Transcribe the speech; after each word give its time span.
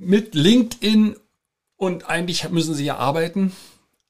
mit 0.00 0.34
LinkedIn 0.34 1.16
und 1.76 2.08
eigentlich 2.08 2.48
müssen 2.50 2.74
Sie 2.74 2.84
ja 2.84 2.96
arbeiten? 2.96 3.52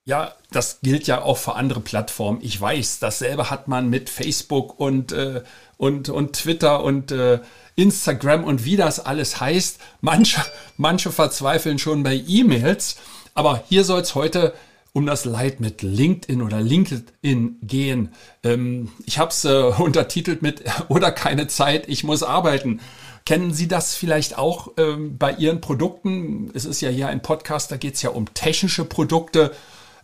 Ja, 0.04 0.34
das 0.50 0.80
gilt 0.80 1.06
ja 1.06 1.22
auch 1.22 1.36
für 1.36 1.54
andere 1.54 1.80
Plattformen. 1.80 2.40
Ich 2.42 2.60
weiß, 2.60 2.98
dasselbe 3.00 3.50
hat 3.50 3.68
man 3.68 3.90
mit 3.90 4.08
Facebook 4.08 4.80
und, 4.80 5.12
äh, 5.12 5.42
und, 5.76 6.08
und 6.08 6.32
Twitter 6.34 6.82
und 6.82 7.12
äh, 7.12 7.40
Instagram 7.76 8.44
und 8.44 8.64
wie 8.64 8.76
das 8.76 8.98
alles 8.98 9.40
heißt. 9.40 9.78
Manche, 10.00 10.40
manche 10.76 11.12
verzweifeln 11.12 11.78
schon 11.78 12.02
bei 12.02 12.14
E-Mails. 12.26 12.96
Aber 13.34 13.62
hier 13.68 13.84
soll 13.84 14.00
es 14.00 14.14
heute 14.14 14.54
um 14.92 15.06
das 15.06 15.24
Leid 15.24 15.60
mit 15.60 15.82
LinkedIn 15.82 16.42
oder 16.42 16.60
LinkedIn 16.60 17.58
gehen. 17.62 18.12
Ähm, 18.42 18.90
ich 19.06 19.18
habe 19.18 19.30
es 19.30 19.44
äh, 19.44 19.62
untertitelt 19.78 20.42
mit 20.42 20.64
oder 20.88 21.12
keine 21.12 21.46
Zeit, 21.46 21.88
ich 21.88 22.04
muss 22.04 22.22
arbeiten. 22.22 22.80
Kennen 23.26 23.52
Sie 23.52 23.68
das 23.68 23.94
vielleicht 23.94 24.38
auch 24.38 24.72
ähm, 24.78 25.18
bei 25.18 25.32
Ihren 25.32 25.60
Produkten? 25.60 26.50
Es 26.54 26.64
ist 26.64 26.80
ja 26.80 26.88
hier 26.88 27.08
ein 27.08 27.22
Podcast, 27.22 27.70
da 27.70 27.76
geht 27.76 27.94
es 27.94 28.02
ja 28.02 28.10
um 28.10 28.32
technische 28.34 28.84
Produkte. 28.84 29.52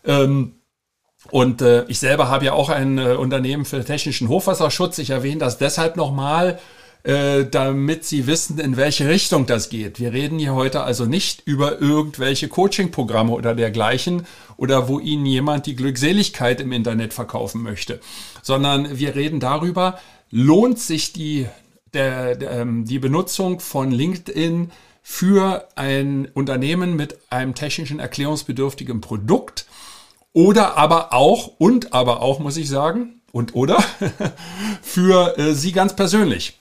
Ähm, 0.04 0.56
und 1.30 1.60
äh, 1.60 1.84
ich 1.88 1.98
selber 1.98 2.28
habe 2.28 2.44
ja 2.44 2.52
auch 2.52 2.68
ein 2.68 2.98
äh, 2.98 3.14
Unternehmen 3.14 3.64
für 3.64 3.84
technischen 3.84 4.28
Hochwasserschutz. 4.28 4.98
Ich 4.98 5.10
erwähne 5.10 5.38
das 5.38 5.58
deshalb 5.58 5.96
nochmal, 5.96 6.60
damit 7.04 8.04
Sie 8.04 8.26
wissen, 8.26 8.58
in 8.58 8.76
welche 8.76 9.08
Richtung 9.08 9.46
das 9.46 9.68
geht. 9.68 10.00
Wir 10.00 10.12
reden 10.12 10.40
hier 10.40 10.54
heute 10.54 10.82
also 10.82 11.06
nicht 11.06 11.42
über 11.44 11.80
irgendwelche 11.80 12.48
Coaching-Programme 12.48 13.30
oder 13.30 13.54
dergleichen 13.54 14.26
oder 14.56 14.88
wo 14.88 14.98
Ihnen 14.98 15.24
jemand 15.24 15.66
die 15.66 15.76
Glückseligkeit 15.76 16.60
im 16.60 16.72
Internet 16.72 17.14
verkaufen 17.14 17.62
möchte, 17.62 18.00
sondern 18.42 18.98
wir 18.98 19.14
reden 19.14 19.38
darüber, 19.38 20.00
lohnt 20.30 20.78
sich 20.78 21.12
die, 21.12 21.46
der, 21.94 22.34
der, 22.34 22.50
ähm, 22.52 22.84
die 22.84 22.98
Benutzung 22.98 23.60
von 23.60 23.90
LinkedIn 23.90 24.72
für 25.02 25.68
ein 25.76 26.28
Unternehmen 26.34 26.96
mit 26.96 27.18
einem 27.30 27.54
technischen 27.54 28.00
erklärungsbedürftigen 28.00 29.00
Produkt 29.00 29.66
oder 30.32 30.76
aber 30.76 31.12
auch, 31.12 31.52
und 31.58 31.92
aber 31.92 32.20
auch, 32.20 32.40
muss 32.40 32.56
ich 32.56 32.68
sagen, 32.68 33.20
und 33.32 33.54
oder, 33.54 33.82
für 34.82 35.38
äh, 35.38 35.54
Sie 35.54 35.72
ganz 35.72 35.94
persönlich. 35.94 36.58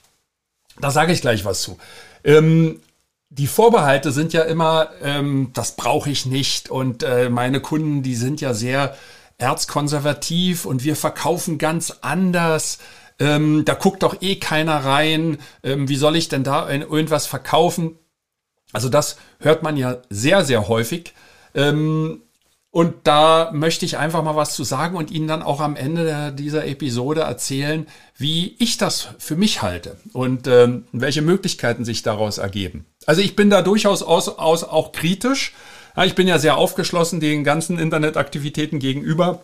Da 0.80 0.90
sage 0.90 1.12
ich 1.12 1.20
gleich 1.20 1.44
was 1.44 1.62
zu. 1.62 1.78
Ähm, 2.24 2.80
die 3.28 3.46
Vorbehalte 3.46 4.12
sind 4.12 4.32
ja 4.32 4.42
immer, 4.42 4.90
ähm, 5.02 5.50
das 5.52 5.76
brauche 5.76 6.10
ich 6.10 6.26
nicht. 6.26 6.70
Und 6.70 7.02
äh, 7.02 7.28
meine 7.28 7.60
Kunden, 7.60 8.02
die 8.02 8.14
sind 8.14 8.40
ja 8.40 8.54
sehr 8.54 8.96
erzkonservativ 9.38 10.64
und 10.64 10.84
wir 10.84 10.96
verkaufen 10.96 11.58
ganz 11.58 11.98
anders. 12.00 12.78
Ähm, 13.18 13.64
da 13.64 13.74
guckt 13.74 14.02
doch 14.02 14.20
eh 14.22 14.36
keiner 14.36 14.84
rein. 14.84 15.38
Ähm, 15.62 15.88
wie 15.88 15.96
soll 15.96 16.16
ich 16.16 16.28
denn 16.28 16.44
da 16.44 16.68
irgendwas 16.70 17.26
verkaufen? 17.26 17.98
Also 18.72 18.88
das 18.88 19.16
hört 19.40 19.62
man 19.62 19.76
ja 19.76 19.98
sehr, 20.10 20.44
sehr 20.44 20.68
häufig. 20.68 21.14
Ähm, 21.54 22.22
und 22.76 22.92
da 23.04 23.52
möchte 23.54 23.86
ich 23.86 23.96
einfach 23.96 24.22
mal 24.22 24.36
was 24.36 24.54
zu 24.54 24.62
sagen 24.62 24.98
und 24.98 25.10
Ihnen 25.10 25.26
dann 25.26 25.42
auch 25.42 25.60
am 25.60 25.76
Ende 25.76 26.30
dieser 26.36 26.66
Episode 26.66 27.22
erzählen, 27.22 27.86
wie 28.18 28.54
ich 28.58 28.76
das 28.76 29.08
für 29.16 29.34
mich 29.34 29.62
halte 29.62 29.96
und 30.12 30.46
ähm, 30.46 30.84
welche 30.92 31.22
Möglichkeiten 31.22 31.86
sich 31.86 32.02
daraus 32.02 32.36
ergeben. 32.36 32.84
Also 33.06 33.22
ich 33.22 33.34
bin 33.34 33.48
da 33.48 33.62
durchaus 33.62 34.02
aus, 34.02 34.28
aus 34.28 34.62
auch 34.62 34.92
kritisch. 34.92 35.54
Ja, 35.96 36.04
ich 36.04 36.14
bin 36.14 36.28
ja 36.28 36.38
sehr 36.38 36.58
aufgeschlossen 36.58 37.18
den 37.18 37.44
ganzen 37.44 37.78
Internetaktivitäten 37.78 38.78
gegenüber, 38.78 39.42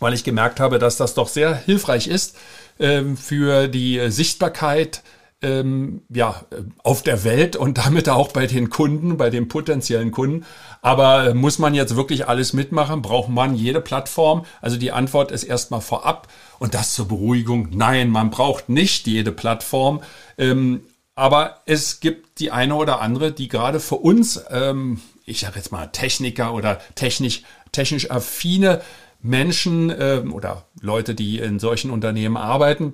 weil 0.00 0.12
ich 0.12 0.24
gemerkt 0.24 0.58
habe, 0.58 0.80
dass 0.80 0.96
das 0.96 1.14
doch 1.14 1.28
sehr 1.28 1.54
hilfreich 1.54 2.08
ist 2.08 2.36
ähm, 2.80 3.16
für 3.16 3.68
die 3.68 4.10
Sichtbarkeit 4.10 5.04
ähm, 5.46 6.02
ja, 6.12 6.44
auf 6.82 7.02
der 7.02 7.22
Welt 7.22 7.54
und 7.54 7.78
damit 7.78 8.08
auch 8.08 8.32
bei 8.32 8.46
den 8.46 8.68
Kunden, 8.68 9.16
bei 9.16 9.30
den 9.30 9.46
potenziellen 9.46 10.10
Kunden. 10.10 10.44
Aber 10.82 11.34
muss 11.34 11.58
man 11.58 11.74
jetzt 11.74 11.94
wirklich 11.94 12.28
alles 12.28 12.52
mitmachen? 12.52 13.00
Braucht 13.00 13.28
man 13.28 13.54
jede 13.54 13.80
Plattform? 13.80 14.44
Also 14.60 14.76
die 14.76 14.90
Antwort 14.90 15.30
ist 15.30 15.44
erstmal 15.44 15.80
vorab 15.80 16.28
und 16.58 16.74
das 16.74 16.94
zur 16.94 17.06
Beruhigung. 17.06 17.68
Nein, 17.72 18.10
man 18.10 18.30
braucht 18.30 18.68
nicht 18.68 19.06
jede 19.06 19.30
Plattform. 19.30 20.02
Ähm, 20.36 20.82
aber 21.14 21.60
es 21.64 22.00
gibt 22.00 22.40
die 22.40 22.50
eine 22.50 22.74
oder 22.74 23.00
andere, 23.00 23.32
die 23.32 23.48
gerade 23.48 23.78
für 23.78 23.96
uns, 23.96 24.42
ähm, 24.50 25.00
ich 25.24 25.40
sage 25.40 25.56
jetzt 25.56 25.72
mal 25.72 25.86
Techniker 25.86 26.54
oder 26.54 26.80
technisch, 26.96 27.42
technisch 27.72 28.10
affine 28.10 28.82
Menschen 29.22 29.94
ähm, 29.98 30.34
oder 30.34 30.64
Leute, 30.80 31.14
die 31.14 31.38
in 31.38 31.58
solchen 31.58 31.90
Unternehmen 31.90 32.36
arbeiten, 32.36 32.92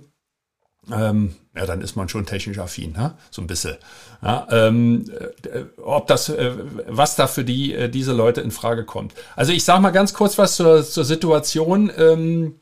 ähm, 0.91 1.35
ja, 1.55 1.67
dann 1.67 1.81
ist 1.81 1.95
man 1.95 2.09
schon 2.09 2.27
technisch 2.27 2.59
affin, 2.59 2.93
ne? 2.93 3.15
so 3.31 3.41
ein 3.43 3.47
bisschen. 3.47 3.77
Ja, 4.23 4.47
ähm, 4.51 5.05
äh, 5.45 5.65
ob 5.81 6.07
das, 6.09 6.29
äh, 6.29 6.53
was 6.89 7.15
da 7.15 7.27
für 7.27 7.45
die 7.45 7.75
äh, 7.75 7.89
diese 7.89 8.13
Leute 8.13 8.41
in 8.41 8.51
Frage 8.51 8.85
kommt. 8.85 9.15
Also 9.37 9.53
ich 9.53 9.65
sage 9.65 9.81
mal 9.81 9.91
ganz 9.91 10.15
kurz 10.15 10.39
was 10.39 10.57
zur, 10.57 10.85
zur 10.85 11.05
Situation. 11.05 11.93
Ähm, 11.97 12.57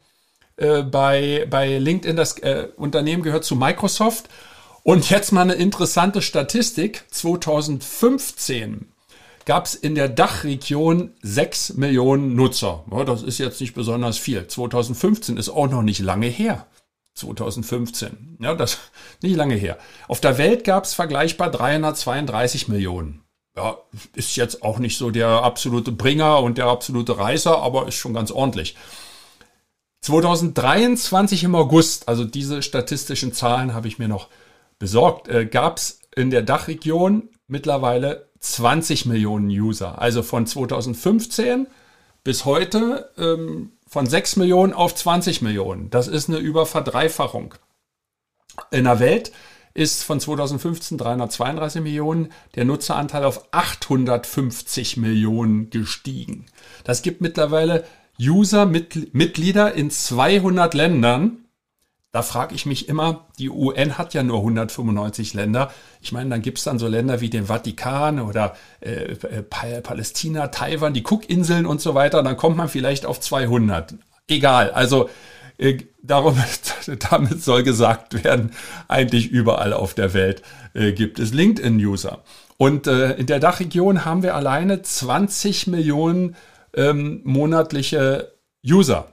äh, 0.60 0.82
bei, 0.82 1.46
bei 1.48 1.78
LinkedIn, 1.78 2.16
das 2.16 2.38
äh, 2.38 2.68
Unternehmen 2.76 3.22
gehört 3.22 3.44
zu 3.44 3.56
Microsoft. 3.56 4.28
Und 4.82 5.08
jetzt 5.10 5.32
mal 5.32 5.42
eine 5.42 5.54
interessante 5.54 6.20
Statistik. 6.20 7.04
2015 7.10 8.86
gab 9.46 9.66
es 9.66 9.74
in 9.74 9.94
der 9.94 10.08
Dachregion 10.08 11.12
6 11.22 11.74
Millionen 11.74 12.34
Nutzer. 12.34 12.84
Ja, 12.90 13.04
das 13.04 13.22
ist 13.22 13.38
jetzt 13.38 13.60
nicht 13.60 13.74
besonders 13.74 14.18
viel. 14.18 14.46
2015 14.46 15.38
ist 15.38 15.48
auch 15.48 15.70
noch 15.70 15.82
nicht 15.82 16.00
lange 16.00 16.26
her. 16.26 16.66
2015. 17.20 18.38
Ja, 18.40 18.54
das 18.54 18.78
nicht 19.22 19.36
lange 19.36 19.54
her. 19.54 19.78
Auf 20.08 20.20
der 20.20 20.38
Welt 20.38 20.64
gab 20.64 20.84
es 20.84 20.94
vergleichbar 20.94 21.50
332 21.50 22.68
Millionen. 22.68 23.22
Ja, 23.56 23.78
ist 24.14 24.36
jetzt 24.36 24.62
auch 24.62 24.78
nicht 24.78 24.96
so 24.96 25.10
der 25.10 25.28
absolute 25.28 25.92
Bringer 25.92 26.40
und 26.40 26.56
der 26.56 26.66
absolute 26.66 27.18
Reißer, 27.18 27.60
aber 27.60 27.88
ist 27.88 27.96
schon 27.96 28.14
ganz 28.14 28.30
ordentlich. 28.30 28.76
2023 30.02 31.44
im 31.44 31.54
August, 31.54 32.08
also 32.08 32.24
diese 32.24 32.62
statistischen 32.62 33.32
Zahlen 33.32 33.74
habe 33.74 33.88
ich 33.88 33.98
mir 33.98 34.08
noch 34.08 34.28
besorgt, 34.78 35.28
äh, 35.28 35.44
gab 35.44 35.76
es 35.76 36.00
in 36.14 36.30
der 36.30 36.42
Dachregion 36.42 37.28
mittlerweile 37.48 38.28
20 38.38 39.06
Millionen 39.06 39.48
User. 39.48 40.00
Also 40.00 40.22
von 40.22 40.46
2015 40.46 41.66
bis 42.24 42.44
heute 42.44 43.10
ähm, 43.18 43.72
von 43.90 44.06
6 44.06 44.36
Millionen 44.36 44.72
auf 44.72 44.94
20 44.94 45.42
Millionen. 45.42 45.90
Das 45.90 46.06
ist 46.06 46.28
eine 46.28 46.38
Überverdreifachung. 46.38 47.56
In 48.70 48.84
der 48.84 49.00
Welt 49.00 49.32
ist 49.74 50.04
von 50.04 50.20
2015 50.20 50.96
332 50.96 51.82
Millionen 51.82 52.32
der 52.54 52.64
Nutzeranteil 52.64 53.24
auf 53.24 53.48
850 53.50 54.96
Millionen 54.96 55.70
gestiegen. 55.70 56.46
Das 56.84 57.02
gibt 57.02 57.20
mittlerweile 57.20 57.84
User-Mitglieder 58.20 59.74
in 59.74 59.90
200 59.90 60.72
Ländern 60.74 61.44
da 62.12 62.22
frage 62.22 62.54
ich 62.56 62.66
mich 62.66 62.88
immer, 62.88 63.26
die 63.38 63.50
UN 63.50 63.96
hat 63.96 64.14
ja 64.14 64.22
nur 64.22 64.38
195 64.38 65.34
Länder. 65.34 65.70
Ich 66.00 66.10
meine, 66.10 66.30
dann 66.30 66.42
gibt's 66.42 66.64
dann 66.64 66.78
so 66.78 66.88
Länder 66.88 67.20
wie 67.20 67.30
den 67.30 67.46
Vatikan 67.46 68.18
oder 68.18 68.56
äh, 68.80 69.12
äh 69.12 69.42
Palästina, 69.80 70.48
Taiwan, 70.48 70.92
die 70.92 71.04
Cookinseln 71.04 71.66
und 71.66 71.80
so 71.80 71.94
weiter. 71.94 72.22
Dann 72.22 72.36
kommt 72.36 72.56
man 72.56 72.68
vielleicht 72.68 73.06
auf 73.06 73.20
200. 73.20 73.94
Egal, 74.26 74.70
also 74.72 75.08
äh, 75.58 75.78
darum, 76.02 76.36
damit 77.10 77.44
soll 77.44 77.62
gesagt 77.62 78.24
werden, 78.24 78.52
eigentlich 78.88 79.30
überall 79.30 79.72
auf 79.72 79.94
der 79.94 80.12
Welt 80.12 80.42
äh, 80.74 80.92
gibt 80.92 81.20
es 81.20 81.32
LinkedIn-User. 81.32 82.22
Und 82.56 82.88
äh, 82.88 83.12
in 83.14 83.26
der 83.26 83.38
Dachregion 83.38 84.04
haben 84.04 84.22
wir 84.22 84.34
alleine 84.34 84.82
20 84.82 85.68
Millionen 85.68 86.34
ähm, 86.74 87.20
monatliche 87.24 88.32
User. 88.66 89.06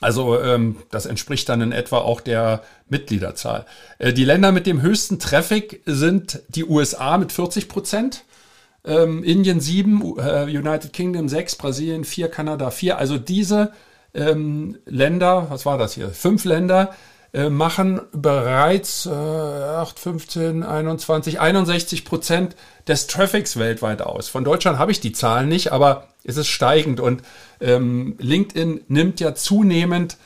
Also 0.00 0.40
ähm, 0.40 0.76
das 0.90 1.06
entspricht 1.06 1.48
dann 1.48 1.60
in 1.60 1.72
etwa 1.72 1.98
auch 1.98 2.20
der 2.20 2.62
Mitgliederzahl. 2.88 3.64
Äh, 3.98 4.12
die 4.12 4.24
Länder 4.24 4.52
mit 4.52 4.66
dem 4.66 4.82
höchsten 4.82 5.18
Traffic 5.18 5.82
sind 5.86 6.42
die 6.48 6.64
USA 6.64 7.16
mit 7.16 7.32
40 7.32 7.68
Prozent, 7.68 8.24
ähm, 8.84 9.22
Indien 9.24 9.60
7, 9.60 10.18
äh, 10.18 10.44
United 10.44 10.92
Kingdom 10.92 11.28
6, 11.28 11.56
Brasilien 11.56 12.04
4, 12.04 12.28
Kanada 12.28 12.70
4. 12.70 12.98
Also 12.98 13.18
diese 13.18 13.72
ähm, 14.14 14.78
Länder, 14.84 15.46
was 15.48 15.64
war 15.64 15.78
das 15.78 15.94
hier? 15.94 16.10
Fünf 16.10 16.44
Länder 16.44 16.94
äh, 17.34 17.50
machen 17.50 18.00
bereits 18.12 19.06
äh, 19.06 19.10
8, 19.10 19.98
15, 19.98 20.62
21, 20.62 21.40
61 21.40 22.04
Prozent 22.04 22.54
des 22.86 23.08
Traffics 23.08 23.56
weltweit 23.56 24.02
aus. 24.02 24.28
Von 24.28 24.44
Deutschland 24.44 24.78
habe 24.78 24.92
ich 24.92 25.00
die 25.00 25.10
Zahlen 25.10 25.48
nicht, 25.48 25.72
aber 25.72 26.06
es 26.22 26.36
ist 26.36 26.46
steigend 26.46 27.00
und 27.00 27.22
ähm, 27.60 28.14
LinkedIn 28.20 28.82
nimmt 28.86 29.18
ja 29.18 29.34
zunehmend 29.34 30.16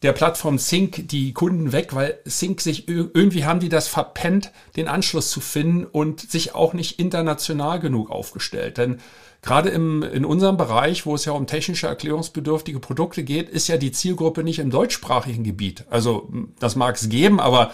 der 0.00 0.12
Plattform 0.12 0.58
Sync 0.58 1.06
die 1.08 1.34
Kunden 1.34 1.72
weg, 1.72 1.94
weil 1.94 2.18
Sync 2.24 2.62
sich 2.62 2.88
irgendwie 2.88 3.44
haben 3.44 3.60
die 3.60 3.68
das 3.68 3.86
verpennt, 3.86 4.50
den 4.76 4.88
Anschluss 4.88 5.30
zu 5.30 5.40
finden 5.40 5.84
und 5.84 6.20
sich 6.20 6.54
auch 6.54 6.72
nicht 6.72 6.98
international 6.98 7.80
genug 7.80 8.10
aufgestellt. 8.10 8.78
Denn 8.78 8.98
gerade 9.46 9.70
im, 9.70 10.02
in 10.02 10.24
unserem 10.24 10.56
Bereich, 10.58 11.06
wo 11.06 11.14
es 11.14 11.24
ja 11.24 11.32
um 11.32 11.46
technische 11.46 11.86
erklärungsbedürftige 11.86 12.80
Produkte 12.80 13.22
geht, 13.22 13.48
ist 13.48 13.68
ja 13.68 13.78
die 13.78 13.92
Zielgruppe 13.92 14.42
nicht 14.42 14.58
im 14.58 14.70
deutschsprachigen 14.70 15.44
Gebiet. 15.44 15.84
Also 15.88 16.28
das 16.58 16.76
mag 16.76 16.96
es 16.96 17.08
geben, 17.08 17.40
aber 17.40 17.72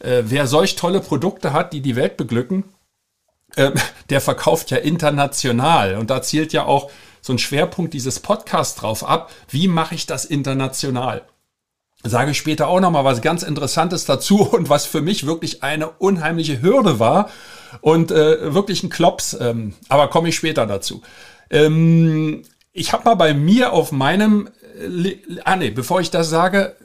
äh, 0.00 0.22
wer 0.26 0.46
solch 0.46 0.76
tolle 0.76 1.00
Produkte 1.00 1.52
hat, 1.52 1.72
die 1.72 1.80
die 1.80 1.96
Welt 1.96 2.16
beglücken, 2.16 2.64
äh, 3.56 3.72
der 4.10 4.20
verkauft 4.20 4.70
ja 4.70 4.76
international. 4.76 5.96
Und 5.96 6.10
da 6.10 6.22
zielt 6.22 6.52
ja 6.52 6.66
auch 6.66 6.90
so 7.22 7.32
ein 7.32 7.38
Schwerpunkt 7.38 7.94
dieses 7.94 8.20
Podcasts 8.20 8.78
drauf 8.78 9.02
ab. 9.02 9.32
Wie 9.48 9.66
mache 9.66 9.94
ich 9.94 10.04
das 10.04 10.26
international? 10.26 11.22
Sage 12.06 12.32
ich 12.32 12.38
später 12.38 12.68
auch 12.68 12.80
nochmal 12.80 13.04
was 13.04 13.22
ganz 13.22 13.42
Interessantes 13.42 14.04
dazu 14.04 14.42
und 14.52 14.68
was 14.68 14.86
für 14.86 15.00
mich 15.00 15.26
wirklich 15.26 15.62
eine 15.62 15.88
unheimliche 15.88 16.60
Hürde 16.62 16.98
war 16.98 17.30
und 17.80 18.10
äh, 18.10 18.54
wirklich 18.54 18.82
ein 18.82 18.90
Klops. 18.90 19.36
Ähm, 19.40 19.74
aber 19.88 20.08
komme 20.08 20.28
ich 20.28 20.36
später 20.36 20.66
dazu. 20.66 21.02
Ähm, 21.50 22.42
ich 22.72 22.92
habe 22.92 23.04
mal 23.04 23.14
bei 23.14 23.34
mir 23.34 23.72
auf 23.72 23.92
meinem, 23.92 24.48
äh, 24.78 25.16
ah 25.44 25.56
nee, 25.56 25.70
bevor 25.70 26.00
ich 26.00 26.10
das 26.10 26.28
sage, 26.28 26.76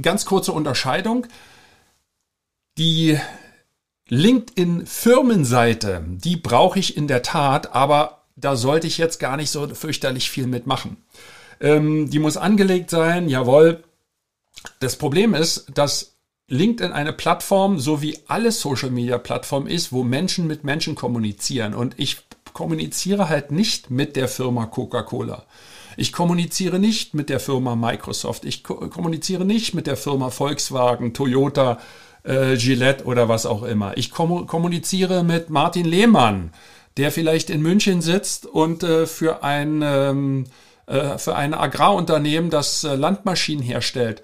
ganz 0.00 0.24
kurze 0.26 0.52
Unterscheidung. 0.52 1.26
Die 2.78 3.18
LinkedIn-Firmenseite, 4.08 6.04
die 6.06 6.36
brauche 6.36 6.78
ich 6.78 6.96
in 6.96 7.08
der 7.08 7.22
Tat, 7.22 7.74
aber 7.74 8.22
da 8.36 8.56
sollte 8.56 8.86
ich 8.86 8.98
jetzt 8.98 9.18
gar 9.18 9.36
nicht 9.36 9.50
so 9.50 9.68
fürchterlich 9.74 10.30
viel 10.30 10.46
mitmachen. 10.46 10.98
Ähm, 11.60 12.10
die 12.10 12.18
muss 12.18 12.36
angelegt 12.36 12.90
sein, 12.90 13.28
jawohl. 13.28 13.82
Das 14.80 14.96
Problem 14.96 15.34
ist, 15.34 15.66
dass 15.74 16.16
LinkedIn 16.48 16.92
eine 16.92 17.12
Plattform, 17.12 17.78
so 17.78 18.02
wie 18.02 18.18
alle 18.26 18.52
Social-Media-Plattformen 18.52 19.66
ist, 19.66 19.92
wo 19.92 20.02
Menschen 20.02 20.46
mit 20.46 20.64
Menschen 20.64 20.94
kommunizieren. 20.94 21.74
Und 21.74 21.94
ich 21.98 22.18
kommuniziere 22.52 23.28
halt 23.28 23.50
nicht 23.50 23.90
mit 23.90 24.16
der 24.16 24.28
Firma 24.28 24.66
Coca-Cola. 24.66 25.44
Ich 25.96 26.12
kommuniziere 26.12 26.78
nicht 26.78 27.14
mit 27.14 27.28
der 27.28 27.40
Firma 27.40 27.76
Microsoft. 27.76 28.44
Ich 28.44 28.64
ko 28.64 28.74
kommuniziere 28.88 29.44
nicht 29.44 29.74
mit 29.74 29.86
der 29.86 29.96
Firma 29.96 30.30
Volkswagen, 30.30 31.12
Toyota, 31.12 31.78
äh, 32.24 32.56
Gillette 32.56 33.04
oder 33.04 33.28
was 33.28 33.46
auch 33.46 33.62
immer. 33.62 33.96
Ich 33.96 34.10
kom 34.10 34.46
kommuniziere 34.46 35.22
mit 35.22 35.50
Martin 35.50 35.84
Lehmann, 35.84 36.52
der 36.96 37.12
vielleicht 37.12 37.50
in 37.50 37.62
München 37.62 38.00
sitzt 38.00 38.46
und 38.46 38.82
äh, 38.82 39.06
für 39.06 39.42
ein 39.42 39.82
ähm, 39.82 40.44
äh, 40.86 41.18
für 41.18 41.36
ein 41.36 41.54
Agrarunternehmen, 41.54 42.50
das 42.50 42.84
äh, 42.84 42.94
Landmaschinen 42.94 43.62
herstellt, 43.62 44.22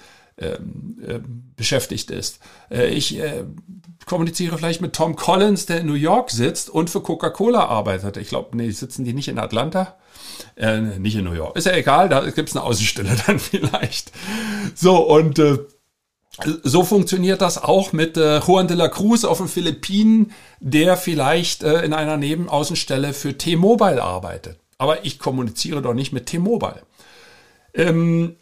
beschäftigt 1.57 2.11
ist. 2.11 2.39
Äh, 2.71 2.89
ich 2.89 3.19
äh, 3.19 3.45
kommuniziere 4.07 4.57
vielleicht 4.57 4.81
mit 4.81 4.95
Tom 4.95 5.17
Collins, 5.17 5.67
der 5.67 5.81
in 5.81 5.87
New 5.87 5.95
York 5.95 6.31
sitzt 6.31 6.71
und 6.71 6.89
für 6.89 7.03
Coca-Cola 7.03 7.67
arbeitet. 7.67 8.17
Ich 8.17 8.29
glaube, 8.29 8.57
nee, 8.57 8.71
sitzen 8.71 9.05
die 9.05 9.13
nicht 9.13 9.29
in 9.29 9.39
Atlanta? 9.39 9.97
Äh, 10.57 10.81
nicht 10.81 11.17
in 11.17 11.25
New 11.25 11.33
York. 11.33 11.57
Ist 11.57 11.67
ja 11.67 11.75
egal, 11.75 12.09
da 12.09 12.29
gibt 12.31 12.49
es 12.49 12.57
eine 12.57 12.65
Außenstelle 12.65 13.17
dann 13.27 13.39
vielleicht. 13.39 14.13
So, 14.75 14.97
und 14.97 15.39
äh, 15.39 15.59
so 16.63 16.85
funktioniert 16.85 17.43
das 17.43 17.63
auch 17.63 17.93
mit 17.93 18.17
äh, 18.17 18.39
Juan 18.39 18.69
de 18.69 18.77
la 18.77 18.89
Cruz 18.89 19.25
auf 19.25 19.39
den 19.39 19.49
Philippinen, 19.49 20.33
der 20.61 20.97
vielleicht 20.97 21.65
äh, 21.65 21.83
in 21.83 21.93
einer 21.93 22.17
Nebenaußenstelle 22.17 23.13
für 23.13 23.37
T-Mobile 23.37 24.03
arbeitet. 24.03 24.61
Aber 24.79 25.05
ich 25.05 25.19
kommuniziere 25.19 25.83
doch 25.83 25.95
nicht 25.95 26.13
mit 26.13 26.27
T-Mobile. 26.27 26.83
Ähm, 27.75 28.37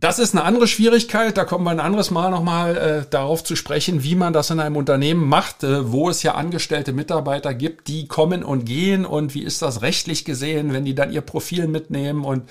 das 0.00 0.18
ist 0.18 0.34
eine 0.34 0.44
andere 0.44 0.68
Schwierigkeit, 0.68 1.36
da 1.36 1.44
kommen 1.44 1.64
wir 1.64 1.70
ein 1.70 1.80
anderes 1.80 2.10
Mal 2.10 2.30
nochmal 2.30 2.76
äh, 2.76 3.10
darauf 3.10 3.42
zu 3.42 3.56
sprechen, 3.56 4.04
wie 4.04 4.14
man 4.14 4.32
das 4.32 4.50
in 4.50 4.60
einem 4.60 4.76
Unternehmen 4.76 5.28
macht, 5.28 5.64
äh, 5.64 5.90
wo 5.90 6.08
es 6.08 6.22
ja 6.22 6.34
angestellte 6.34 6.92
Mitarbeiter 6.92 7.52
gibt, 7.52 7.88
die 7.88 8.06
kommen 8.06 8.44
und 8.44 8.64
gehen 8.64 9.04
und 9.04 9.34
wie 9.34 9.42
ist 9.42 9.60
das 9.60 9.82
rechtlich 9.82 10.24
gesehen, 10.24 10.72
wenn 10.72 10.84
die 10.84 10.94
dann 10.94 11.12
ihr 11.12 11.22
Profil 11.22 11.66
mitnehmen 11.66 12.24
und 12.24 12.48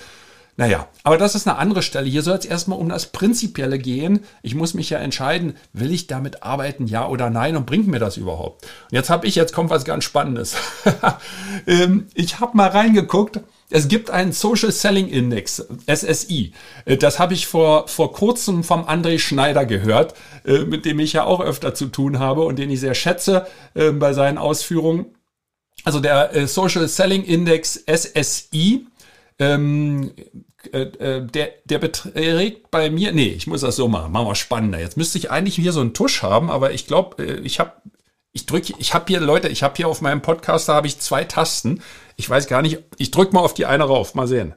naja, 0.60 0.88
aber 1.04 1.20
das 1.20 1.36
ist 1.36 1.48
eine 1.48 1.60
andere 1.60 1.84
Stelle. 1.84 2.08
Hier 2.08 2.24
soll 2.24 2.36
es 2.36 2.46
erstmal 2.46 2.80
um 2.80 2.90
das 2.90 3.06
Prinzipielle 3.06 3.78
gehen. 3.78 4.22
Ich 4.42 4.56
muss 4.56 4.74
mich 4.74 4.90
ja 4.90 4.98
entscheiden, 4.98 5.56
will 5.72 5.94
ich 5.94 6.08
damit 6.08 6.42
arbeiten, 6.42 6.88
ja 6.88 7.08
oder 7.08 7.30
nein 7.30 7.56
und 7.56 7.68
bringt 7.68 7.88
mir 7.88 8.00
das 8.00 8.18
überhaupt? 8.18 8.64
Und 8.64 8.94
jetzt 8.94 9.12
habe 9.12 9.28
ich, 9.28 9.36
jetzt 9.36 9.54
kommt 9.54 9.70
was 9.70 9.86
ganz 9.86 10.04
Spannendes. 10.04 10.56
ähm, 11.68 12.08
ich 12.16 12.40
habe 12.40 12.58
mal 12.58 12.70
reingeguckt. 12.70 13.40
Es 13.70 13.88
gibt 13.88 14.10
einen 14.10 14.32
Social 14.32 14.72
Selling 14.72 15.10
Index, 15.10 15.66
SSI. 15.88 16.54
Äh, 16.86 16.98
das 16.98 17.20
habe 17.20 17.34
ich 17.34 17.48
vor, 17.48 17.88
vor 17.88 18.14
kurzem 18.14 18.64
vom 18.64 18.86
André 18.86 19.20
Schneider 19.20 19.66
gehört, 19.66 20.14
äh, 20.46 20.60
mit 20.60 20.86
dem 20.86 21.00
ich 21.00 21.14
ja 21.14 21.26
auch 21.26 21.42
öfter 21.42 21.74
zu 21.74 21.88
tun 21.88 22.20
habe 22.20 22.44
und 22.44 22.58
den 22.58 22.70
ich 22.70 22.80
sehr 22.80 22.96
schätze 22.96 23.48
äh, 23.74 23.92
bei 23.92 24.14
seinen 24.14 24.38
Ausführungen. 24.38 25.08
Also 25.84 26.00
der 26.00 26.48
Social 26.48 26.88
Selling 26.88 27.24
Index 27.24 27.84
SSI 27.86 28.88
ähm, 29.40 30.12
äh, 30.72 30.82
äh, 30.82 31.26
der, 31.26 31.52
der 31.66 31.80
beträgt 31.80 32.72
bei 32.72 32.90
mir, 32.90 33.12
nee, 33.12 33.28
ich 33.28 33.48
muss 33.48 33.62
das 33.62 33.76
so 33.76 33.88
machen, 33.88 34.12
machen 34.12 34.28
wir 34.28 34.36
spannender. 34.36 34.80
Jetzt 34.80 34.98
müsste 34.98 35.18
ich 35.18 35.32
eigentlich 35.32 35.56
hier 35.56 35.72
so 35.72 35.82
einen 35.82 35.94
Tusch 35.94 36.24
haben, 36.24 36.50
aber 36.50 36.72
ich 36.72 36.88
glaube, 36.88 37.24
ich 37.44 37.60
habe, 37.60 37.74
ich 38.34 38.46
drücke, 38.46 38.74
ich 38.80 38.94
habe 38.94 39.06
hier, 39.08 39.20
Leute, 39.20 39.50
ich 39.50 39.64
habe 39.64 39.76
hier 39.76 39.88
auf 39.88 40.02
meinem 40.02 40.22
Podcast, 40.22 40.68
da 40.70 40.76
habe 40.76 40.88
ich 40.88 41.00
zwei 41.00 41.24
Tasten. 41.24 41.82
Ich 42.18 42.28
weiß 42.28 42.48
gar 42.48 42.64
nicht, 42.64 42.80
ich 42.98 43.12
drücke 43.12 43.34
mal 43.34 43.42
auf 43.42 43.54
die 43.54 43.68
eine 43.68 43.84
rauf, 43.84 44.16
mal 44.16 44.28
sehen. 44.28 44.56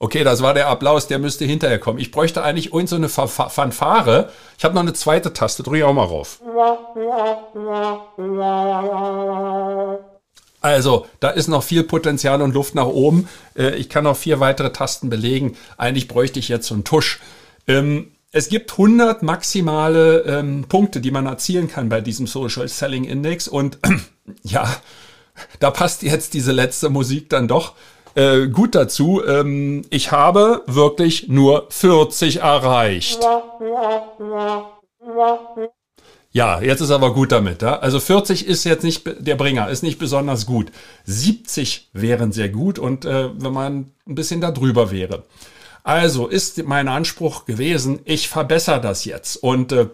Okay, 0.00 0.24
das 0.24 0.42
war 0.42 0.52
der 0.52 0.66
Applaus, 0.66 1.06
der 1.06 1.18
müsste 1.18 1.44
hinterher 1.44 1.78
kommen. 1.78 2.00
Ich 2.00 2.10
bräuchte 2.10 2.42
eigentlich 2.42 2.72
irgend 2.72 2.88
so 2.88 2.96
eine 2.96 3.08
Fanfare. 3.08 4.30
Ich 4.58 4.64
habe 4.64 4.74
noch 4.74 4.80
eine 4.80 4.94
zweite 4.94 5.32
Taste, 5.32 5.62
drücke 5.62 5.78
ich 5.78 5.84
auch 5.84 5.92
mal 5.92 6.06
rauf. 6.06 6.40
Also, 10.60 11.06
da 11.20 11.30
ist 11.30 11.48
noch 11.48 11.62
viel 11.62 11.84
Potenzial 11.84 12.42
und 12.42 12.54
Luft 12.54 12.74
nach 12.74 12.86
oben. 12.86 13.28
Äh, 13.56 13.76
ich 13.76 13.88
kann 13.88 14.04
noch 14.04 14.16
vier 14.16 14.40
weitere 14.40 14.72
Tasten 14.72 15.08
belegen. 15.08 15.56
Eigentlich 15.76 16.08
bräuchte 16.08 16.38
ich 16.38 16.48
jetzt 16.48 16.66
so 16.66 16.74
einen 16.74 16.84
Tusch. 16.84 17.20
Ähm, 17.68 18.10
es 18.32 18.48
gibt 18.48 18.72
100 18.72 19.22
maximale 19.22 20.20
ähm, 20.20 20.64
Punkte, 20.68 21.00
die 21.00 21.10
man 21.10 21.26
erzielen 21.26 21.68
kann 21.68 21.88
bei 21.88 22.00
diesem 22.00 22.26
Social 22.26 22.68
Selling 22.68 23.04
Index. 23.04 23.48
Und 23.48 23.78
ja, 24.42 24.68
da 25.58 25.70
passt 25.70 26.02
jetzt 26.02 26.34
diese 26.34 26.52
letzte 26.52 26.90
Musik 26.90 27.28
dann 27.28 27.48
doch 27.48 27.74
äh, 28.14 28.46
gut 28.46 28.74
dazu. 28.74 29.22
Ähm, 29.26 29.82
ich 29.90 30.12
habe 30.12 30.62
wirklich 30.66 31.28
nur 31.28 31.66
40 31.70 32.40
erreicht. 32.40 33.20
Ja, 36.32 36.60
jetzt 36.60 36.80
ist 36.80 36.92
aber 36.92 37.12
gut 37.12 37.32
damit. 37.32 37.62
Ja? 37.62 37.80
Also 37.80 37.98
40 37.98 38.46
ist 38.46 38.62
jetzt 38.62 38.84
nicht 38.84 39.02
der 39.18 39.34
Bringer, 39.34 39.68
ist 39.68 39.82
nicht 39.82 39.98
besonders 39.98 40.46
gut. 40.46 40.70
70 41.04 41.90
wären 41.92 42.30
sehr 42.30 42.48
gut 42.48 42.78
und 42.78 43.04
äh, 43.04 43.30
wenn 43.36 43.52
man 43.52 43.90
ein 44.06 44.14
bisschen 44.14 44.40
darüber 44.40 44.92
wäre. 44.92 45.24
Also 45.82 46.26
ist 46.26 46.62
mein 46.64 46.88
Anspruch 46.88 47.44
gewesen, 47.44 48.00
ich 48.04 48.28
verbessere 48.28 48.80
das 48.80 49.04
jetzt. 49.04 49.36
Und 49.36 49.72
äh, 49.72 49.88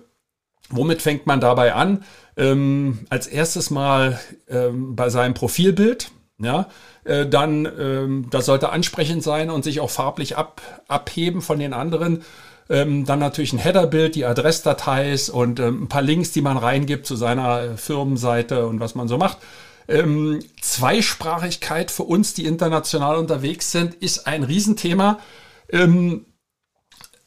womit 0.71 1.03
fängt 1.03 1.27
man 1.27 1.41
dabei 1.41 1.75
an? 1.75 2.05
Ähm, 2.37 3.07
als 3.09 3.27
erstes 3.27 3.71
mal 3.71 4.21
ähm, 4.49 4.97
bei 4.97 5.09
seinem 5.09 5.35
Profilbild. 5.35 6.11
Ja, 6.39 6.69
äh, 7.05 7.27
dann, 7.27 7.67
ähm, 7.79 8.27
das 8.31 8.45
sollte 8.45 8.69
ansprechend 8.69 9.23
sein 9.23 9.49
und 9.49 9.65
sich 9.65 9.81
auch 9.81 9.89
farblich 9.89 10.37
ab, 10.37 10.61
abheben 10.87 11.41
von 11.41 11.59
den 11.59 11.73
anderen. 11.73 12.25
Ähm, 12.69 13.07
dann 13.07 13.21
natürlich 13.21 13.53
ein 13.55 13.59
Headerbild, 13.59 14.17
die 14.17 14.27
Adressdateis 14.27 15.31
und 15.31 15.61
ähm, 15.61 15.85
ein 15.85 15.89
paar 15.89 16.03
Links, 16.03 16.33
die 16.33 16.43
man 16.43 16.59
reingibt 16.59 17.07
zu 17.07 17.17
seiner 17.17 17.79
Firmenseite 17.79 18.67
und 18.67 18.81
was 18.81 18.95
man 18.95 19.09
so 19.09 19.17
macht. 19.17 19.39
Ähm, 19.89 20.41
Zweisprachigkeit 20.61 21.91
für 21.91 22.03
uns, 22.03 22.35
die 22.35 22.45
international 22.45 23.17
unterwegs 23.17 23.71
sind, 23.71 23.95
ist 23.95 24.27
ein 24.27 24.43
Riesenthema. 24.43 25.21
Ähm, 25.71 26.27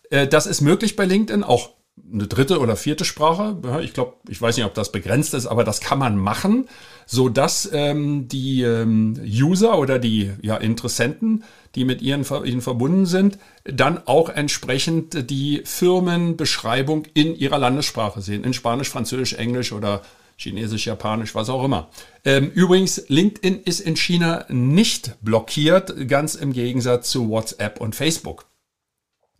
äh, 0.10 0.27
das 0.27 0.46
ist 0.46 0.62
möglich 0.62 0.96
bei 0.96 1.05
LinkedIn, 1.05 1.43
auch 1.43 1.72
eine 2.12 2.27
dritte 2.27 2.60
oder 2.60 2.75
vierte 2.75 3.05
Sprache. 3.05 3.58
Ich 3.84 3.93
glaube, 3.93 4.13
ich 4.27 4.41
weiß 4.41 4.55
nicht, 4.55 4.65
ob 4.65 4.74
das 4.74 4.91
begrenzt 4.91 5.34
ist, 5.34 5.48
aber 5.48 5.63
das 5.63 5.81
kann 5.81 6.00
man 6.00 6.17
machen, 6.17 6.67
so 7.05 7.29
dass 7.29 7.69
ähm, 7.72 8.27
die 8.27 8.63
ähm, 8.63 9.19
User 9.22 9.77
oder 9.77 10.00
die 10.00 10.31
ja, 10.41 10.58
Interessenten, 10.58 11.43
die 11.75 11.86
mit 11.86 12.01
ihren, 12.01 12.25
ihnen 12.46 12.62
verbunden 12.62 13.05
sind, 13.05 13.38
dann 13.63 14.01
auch 14.08 14.29
entsprechend 14.29 15.29
die 15.29 15.62
Firmenbeschreibung 15.65 17.05
in 17.13 17.36
ihrer 17.36 17.60
Landessprache 17.60 18.22
sehen, 18.22 18.43
in 18.43 18.53
Spanisch, 18.53 18.89
Französisch, 18.89 19.34
Englisch 19.34 19.72
oder 19.72 20.01
Chinesisch, 20.39 20.88
Japanisch, 20.88 21.36
was 21.36 21.50
auch 21.50 21.63
immer. 21.63 21.89
Ähm, 22.24 22.50
übrigens, 22.51 23.03
LinkedIn 23.10 23.62
ist 23.63 23.81
in 23.81 23.96
China 23.96 24.46
nicht 24.48 25.15
blockiert, 25.22 26.08
ganz 26.08 26.36
im 26.36 26.53
Gegensatz 26.53 27.10
zu 27.10 27.29
WhatsApp 27.29 27.81
und 27.81 27.96
Facebook. 27.96 28.46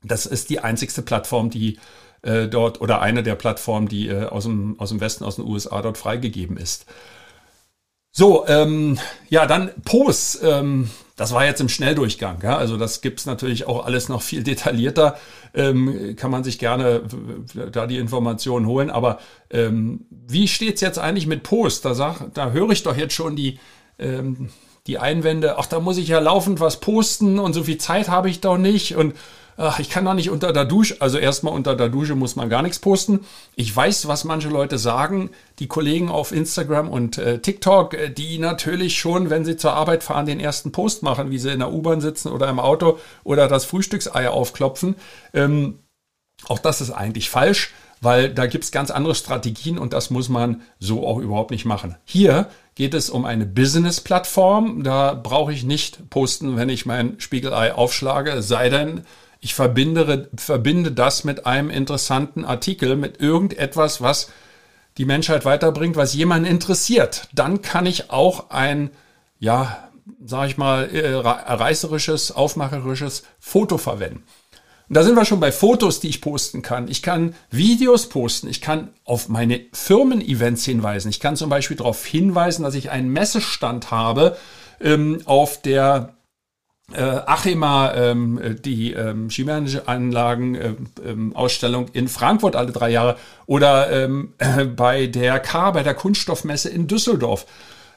Das 0.04 0.26
ist 0.26 0.50
die 0.50 0.60
einzigste 0.60 1.02
Plattform, 1.02 1.50
die 1.50 1.80
äh, 2.22 2.48
dort 2.48 2.82
oder 2.82 3.02
eine 3.02 3.24
der 3.24 3.36
Plattformen, 3.36 3.88
die 3.88 4.10
äh, 4.10 4.26
aus, 4.26 4.44
dem, 4.44 4.78
aus 4.80 4.90
dem 4.90 5.00
Westen, 5.00 5.24
aus 5.24 5.38
den 5.38 5.46
USA 5.46 5.82
dort 5.82 5.98
freigegeben 5.98 6.58
ist. 6.58 6.86
So, 8.12 8.46
ähm, 8.48 9.00
ja, 9.30 9.46
dann 9.46 9.72
Posts. 9.86 10.40
Ähm, 10.44 10.90
das 11.20 11.34
war 11.34 11.44
jetzt 11.44 11.60
im 11.60 11.68
Schnelldurchgang. 11.68 12.40
Ja? 12.44 12.56
Also 12.56 12.78
das 12.78 13.02
gibt's 13.02 13.26
natürlich 13.26 13.68
auch 13.68 13.84
alles 13.86 14.08
noch 14.08 14.22
viel 14.22 14.42
detaillierter. 14.42 15.18
Ähm, 15.54 16.16
kann 16.16 16.32
man 16.32 16.46
sich 16.46 16.60
gerne 16.60 17.02
da 17.74 17.88
die 17.88 17.98
Informationen 17.98 18.66
holen. 18.66 18.90
Aber 18.90 19.20
ähm, 19.50 20.06
wie 20.10 20.48
steht's 20.48 20.80
jetzt 20.80 20.98
eigentlich 20.98 21.28
mit 21.28 21.44
Posts? 21.44 21.82
Da, 21.82 21.94
sag, 21.94 22.34
da 22.34 22.52
höre 22.52 22.70
ich 22.70 22.84
doch 22.84 22.96
jetzt 22.96 23.14
schon 23.14 23.36
die, 23.36 23.60
ähm, 24.00 24.50
die 24.88 24.98
Einwände, 24.98 25.58
ach, 25.58 25.66
da 25.66 25.82
muss 25.82 25.98
ich 25.98 26.08
ja 26.08 26.20
laufend 26.20 26.62
was 26.62 26.80
posten 26.80 27.38
und 27.38 27.52
so 27.52 27.64
viel 27.64 27.78
Zeit 27.78 28.08
habe 28.08 28.30
ich 28.30 28.40
doch 28.40 28.58
nicht. 28.58 28.96
Und 28.96 29.14
ach, 29.60 29.80
ich 29.80 29.90
kann 29.90 30.06
doch 30.06 30.14
nicht 30.14 30.30
unter 30.30 30.54
der 30.54 30.66
Dusche, 30.66 30.96
also 31.00 31.18
erstmal 31.18 31.54
unter 31.54 31.76
der 31.76 31.90
Dusche 31.90 32.16
muss 32.16 32.36
man 32.36 32.50
gar 32.50 32.62
nichts 32.62 32.80
posten. 32.80 33.26
Ich 33.56 33.76
weiß, 33.76 34.08
was 34.08 34.24
manche 34.24 34.48
Leute 34.48 34.78
sagen, 34.78 35.32
die 35.60 35.68
Kollegen 35.68 36.10
auf 36.10 36.32
Instagram 36.32 36.90
und 36.90 37.18
äh, 37.18 37.40
TikTok, 37.40 37.94
äh, 37.94 38.10
die 38.10 38.40
natürlich 38.40 38.98
schon, 38.98 39.30
wenn 39.30 39.44
sie 39.44 39.58
zur 39.58 39.74
Arbeit 39.74 40.04
fahren, 40.04 40.26
den 40.26 40.40
ersten 40.40 40.72
Post 40.72 41.04
machen, 41.04 41.30
wie 41.30 41.40
sie 41.40 41.52
in 41.52 41.60
der 41.60 41.74
U-Bahn 41.74 42.00
sitzen 42.00 42.30
oder 42.30 42.48
im 42.48 42.60
Auto 42.60 43.00
oder 43.24 43.48
das 43.50 43.66
Frühstückseier 43.66 44.32
aufklopfen. 44.32 44.96
Ähm, 45.34 45.80
auch 46.48 46.60
das 46.60 46.80
ist 46.80 46.92
eigentlich 46.92 47.30
falsch, 47.30 47.74
weil 48.00 48.34
da 48.34 48.46
gibt's 48.46 48.72
ganz 48.72 48.92
andere 48.92 49.14
Strategien 49.14 49.78
und 49.78 49.92
das 49.92 50.10
muss 50.10 50.30
man 50.30 50.62
so 50.80 51.06
auch 51.06 51.18
überhaupt 51.18 51.52
nicht 51.52 51.66
machen. 51.66 51.98
Hier 52.06 52.48
geht 52.76 52.94
es 52.94 53.10
um 53.10 53.26
eine 53.26 53.46
Business-Plattform. 53.46 54.86
Da 54.86 55.14
brauche 55.16 55.52
ich 55.52 55.66
nicht 55.66 56.10
posten, 56.10 56.56
wenn 56.56 56.70
ich 56.70 56.86
mein 56.86 57.20
Spiegelei 57.20 57.74
aufschlage, 57.74 58.42
sei 58.42 58.70
denn, 58.70 59.02
ich 59.42 59.54
verbinde, 59.54 60.30
verbinde 60.36 60.92
das 60.92 61.24
mit 61.24 61.46
einem 61.46 61.70
interessanten 61.70 62.46
Artikel, 62.46 62.96
mit 62.96 63.20
irgendetwas, 63.22 64.02
was 64.02 64.30
die 64.98 65.06
Menschheit 65.06 65.46
weiterbringt, 65.46 65.96
was 65.96 66.14
jemanden 66.14 66.46
interessiert. 66.46 67.30
Dann 67.34 67.62
kann 67.62 67.86
ich 67.86 68.12
auch 68.12 68.50
ein, 68.50 68.90
ja, 69.40 69.90
sag 70.26 70.50
ich 70.50 70.58
mal, 70.58 70.90
äh, 70.94 71.14
reißerisches, 71.16 72.34
aufmacherisches 72.34 73.24
Foto 73.40 73.78
verwenden. 73.78 74.24
Und 74.90 74.96
da 74.96 75.04
sind 75.04 75.16
wir 75.16 75.24
schon 75.24 75.40
bei 75.40 75.52
Fotos, 75.52 76.00
die 76.00 76.10
ich 76.10 76.20
posten 76.20 76.64
kann. 76.64 76.88
Ich 76.88 77.04
kann 77.04 77.36
Videos 77.52 78.10
posten. 78.10 78.50
Ich 78.50 78.60
kann 78.60 78.90
auf 79.06 79.30
meine 79.30 79.62
Firmen-Events 79.72 80.66
hinweisen. 80.66 81.10
Ich 81.10 81.20
kann 81.20 81.36
zum 81.36 81.50
Beispiel 81.50 81.78
darauf 81.78 82.04
hinweisen, 82.06 82.64
dass 82.64 82.74
ich 82.74 82.90
einen 82.90 83.10
Messestand 83.10 83.92
habe 83.92 84.36
ähm, 84.82 85.22
auf 85.26 85.62
der 85.62 86.16
äh, 86.94 87.02
Achima, 87.02 87.94
ähm, 87.94 88.58
die 88.64 88.94
ähm, 88.94 89.30
Anlagen 89.86 90.56
äh, 90.56 90.74
ähm, 91.06 91.36
Ausstellung 91.36 91.88
in 91.94 92.08
Frankfurt 92.08 92.56
alle 92.56 92.72
drei 92.72 92.90
Jahre 92.90 93.18
oder 93.46 93.92
ähm, 93.92 94.34
äh, 94.38 94.66
bei 94.76 95.08
der 95.08 95.40
K, 95.40 95.72
bei 95.72 95.84
der 95.84 95.94
Kunststoffmesse 95.94 96.70
in 96.70 96.88
Düsseldorf 96.88 97.46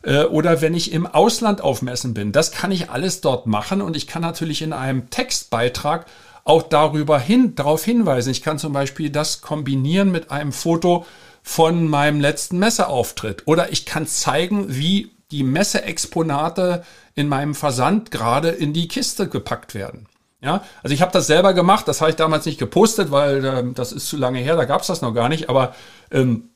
äh, 0.02 0.24
oder 0.24 0.60
wenn 0.60 0.74
ich 0.74 0.92
im 0.92 1.06
Ausland 1.06 1.60
auf 1.60 1.82
Messen 1.82 2.14
bin. 2.14 2.32
Das 2.32 2.52
kann 2.52 2.72
ich 2.72 2.90
alles 2.90 3.20
dort 3.20 3.46
machen 3.46 3.80
und 3.80 3.96
ich 3.96 4.06
kann 4.06 4.22
natürlich 4.22 4.62
in 4.62 4.72
einem 4.72 5.10
Textbeitrag 5.10 6.06
auch 6.44 6.62
darüber 6.62 7.18
hin, 7.18 7.54
darauf 7.54 7.84
hinweisen. 7.84 8.30
Ich 8.30 8.42
kann 8.42 8.58
zum 8.58 8.72
Beispiel 8.72 9.10
das 9.10 9.42
kombinieren 9.42 10.10
mit 10.10 10.30
einem 10.30 10.52
Foto 10.52 11.06
von 11.42 11.88
meinem 11.88 12.20
letzten 12.20 12.58
Messeauftritt 12.58 13.42
oder 13.46 13.72
ich 13.72 13.86
kann 13.86 14.06
zeigen, 14.06 14.66
wie 14.68 15.12
die 15.32 15.42
Messeexponate 15.42 16.84
in 17.14 17.28
meinem 17.28 17.54
Versand 17.54 18.10
gerade 18.10 18.50
in 18.50 18.72
die 18.72 18.88
Kiste 18.88 19.28
gepackt 19.28 19.74
werden. 19.74 20.06
Ja, 20.40 20.64
also 20.82 20.92
ich 20.92 21.02
habe 21.02 21.12
das 21.12 21.28
selber 21.28 21.54
gemacht, 21.54 21.86
das 21.86 22.00
habe 22.00 22.10
ich 22.10 22.16
damals 22.16 22.46
nicht 22.46 22.58
gepostet, 22.58 23.12
weil 23.12 23.44
äh, 23.44 23.64
das 23.74 23.92
ist 23.92 24.08
zu 24.08 24.16
lange 24.16 24.40
her, 24.40 24.56
da 24.56 24.64
gab 24.64 24.80
es 24.80 24.88
das 24.88 25.00
noch 25.00 25.14
gar 25.14 25.28
nicht, 25.28 25.48
aber 25.48 25.74
ähm, 26.10 26.50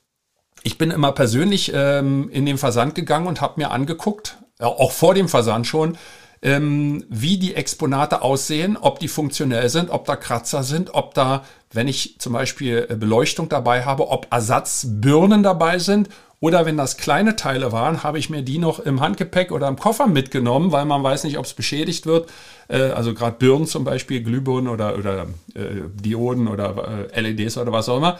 ich 0.65 0.77
bin 0.77 0.91
immer 0.91 1.13
persönlich 1.13 1.71
ähm, 1.73 2.29
in 2.31 2.47
den 2.47 2.59
Versand 2.59 2.97
gegangen 2.97 3.29
und 3.29 3.41
habe 3.41 3.61
mir 3.61 3.71
angeguckt, 3.71 4.39
auch 4.59 4.91
vor 4.91 5.15
dem 5.15 5.29
Versand 5.29 5.69
schon, 5.69 5.97
ähm, 6.43 7.05
wie 7.09 7.39
die 7.39 7.55
Exponate 7.55 8.23
aussehen, 8.23 8.77
ob 8.77 8.99
die 8.99 9.09
funktionell 9.09 9.69
sind, 9.69 9.91
ob 9.91 10.05
da 10.05 10.17
Kratzer 10.17 10.63
sind, 10.63 10.95
ob 10.95 11.15
da, 11.15 11.45
wenn 11.73 11.89
ich 11.89 12.19
zum 12.19 12.33
Beispiel 12.33 12.87
äh, 12.89 12.97
Beleuchtung 12.97 13.49
dabei 13.49 13.85
habe, 13.85 14.09
ob 14.09 14.27
Ersatzbirnen 14.31 15.43
dabei 15.43 15.79
sind 15.79 16.09
oder 16.41 16.67
wenn 16.67 16.77
das 16.77 16.97
kleine 16.97 17.37
Teile 17.37 17.73
waren, 17.73 18.03
habe 18.03 18.19
ich 18.19 18.29
mir 18.29 18.43
die 18.43 18.59
noch 18.59 18.79
im 18.79 19.01
Handgepäck 19.01 19.53
oder 19.53 19.69
im 19.69 19.77
Koffer 19.77 20.07
mitgenommen, 20.07 20.71
weil 20.71 20.85
man 20.85 21.03
weiß 21.03 21.25
nicht, 21.25 21.39
ob 21.39 21.47
es 21.47 21.55
beschädigt 21.55 22.07
wird. 22.07 22.31
Äh, 22.69 22.91
also 22.91 23.15
gerade 23.15 23.37
Birnen 23.39 23.67
zum 23.67 23.85
Beispiel, 23.85 24.23
Glühbirnen 24.23 24.69
oder, 24.69 24.99
oder 24.99 25.23
äh, 25.55 25.83
Dioden 25.95 26.49
oder 26.49 27.09
äh, 27.13 27.21
LEDs 27.21 27.57
oder 27.57 27.73
was 27.73 27.89
auch 27.89 27.97
immer. 27.97 28.19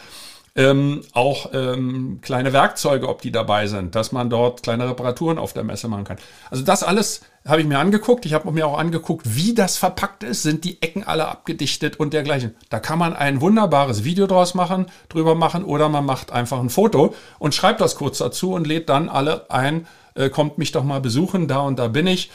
Ähm, 0.55 1.03
auch 1.13 1.51
ähm, 1.53 2.17
kleine 2.23 2.51
Werkzeuge, 2.51 3.07
ob 3.07 3.21
die 3.21 3.31
dabei 3.31 3.67
sind, 3.67 3.93
dass 3.93 4.11
man 4.11 4.31
dort 4.31 4.63
kleine 4.63 4.89
Reparaturen 4.89 5.37
auf 5.37 5.53
der 5.53 5.63
Messe 5.63 5.87
machen 5.87 6.03
kann. 6.03 6.17
Also 6.49 6.63
das 6.63 6.81
alles 6.81 7.21
habe 7.47 7.61
ich 7.61 7.67
mir 7.67 7.79
angeguckt. 7.79 8.25
Ich 8.25 8.33
habe 8.33 8.51
mir 8.51 8.67
auch 8.67 8.77
angeguckt, 8.77 9.35
wie 9.35 9.53
das 9.53 9.77
verpackt 9.77 10.23
ist. 10.23 10.43
Sind 10.43 10.63
die 10.63 10.81
Ecken 10.81 11.03
alle 11.03 11.27
abgedichtet 11.27 11.99
und 11.99 12.13
dergleichen. 12.13 12.55
Da 12.69 12.79
kann 12.79 12.99
man 12.99 13.13
ein 13.13 13.41
wunderbares 13.41 14.03
Video 14.03 14.27
draus 14.27 14.53
machen, 14.53 14.87
drüber 15.09 15.35
machen 15.35 15.63
oder 15.63 15.89
man 15.89 16.05
macht 16.05 16.31
einfach 16.31 16.59
ein 16.59 16.69
Foto 16.69 17.15
und 17.39 17.55
schreibt 17.55 17.81
das 17.81 17.95
kurz 17.95 18.17
dazu 18.17 18.53
und 18.53 18.67
lädt 18.67 18.89
dann 18.89 19.09
alle 19.09 19.49
ein, 19.49 19.87
äh, 20.15 20.29
kommt 20.29 20.57
mich 20.57 20.71
doch 20.71 20.83
mal 20.83 21.01
besuchen, 21.01 21.47
da 21.47 21.59
und 21.59 21.79
da 21.79 21.87
bin 21.87 22.07
ich. 22.07 22.31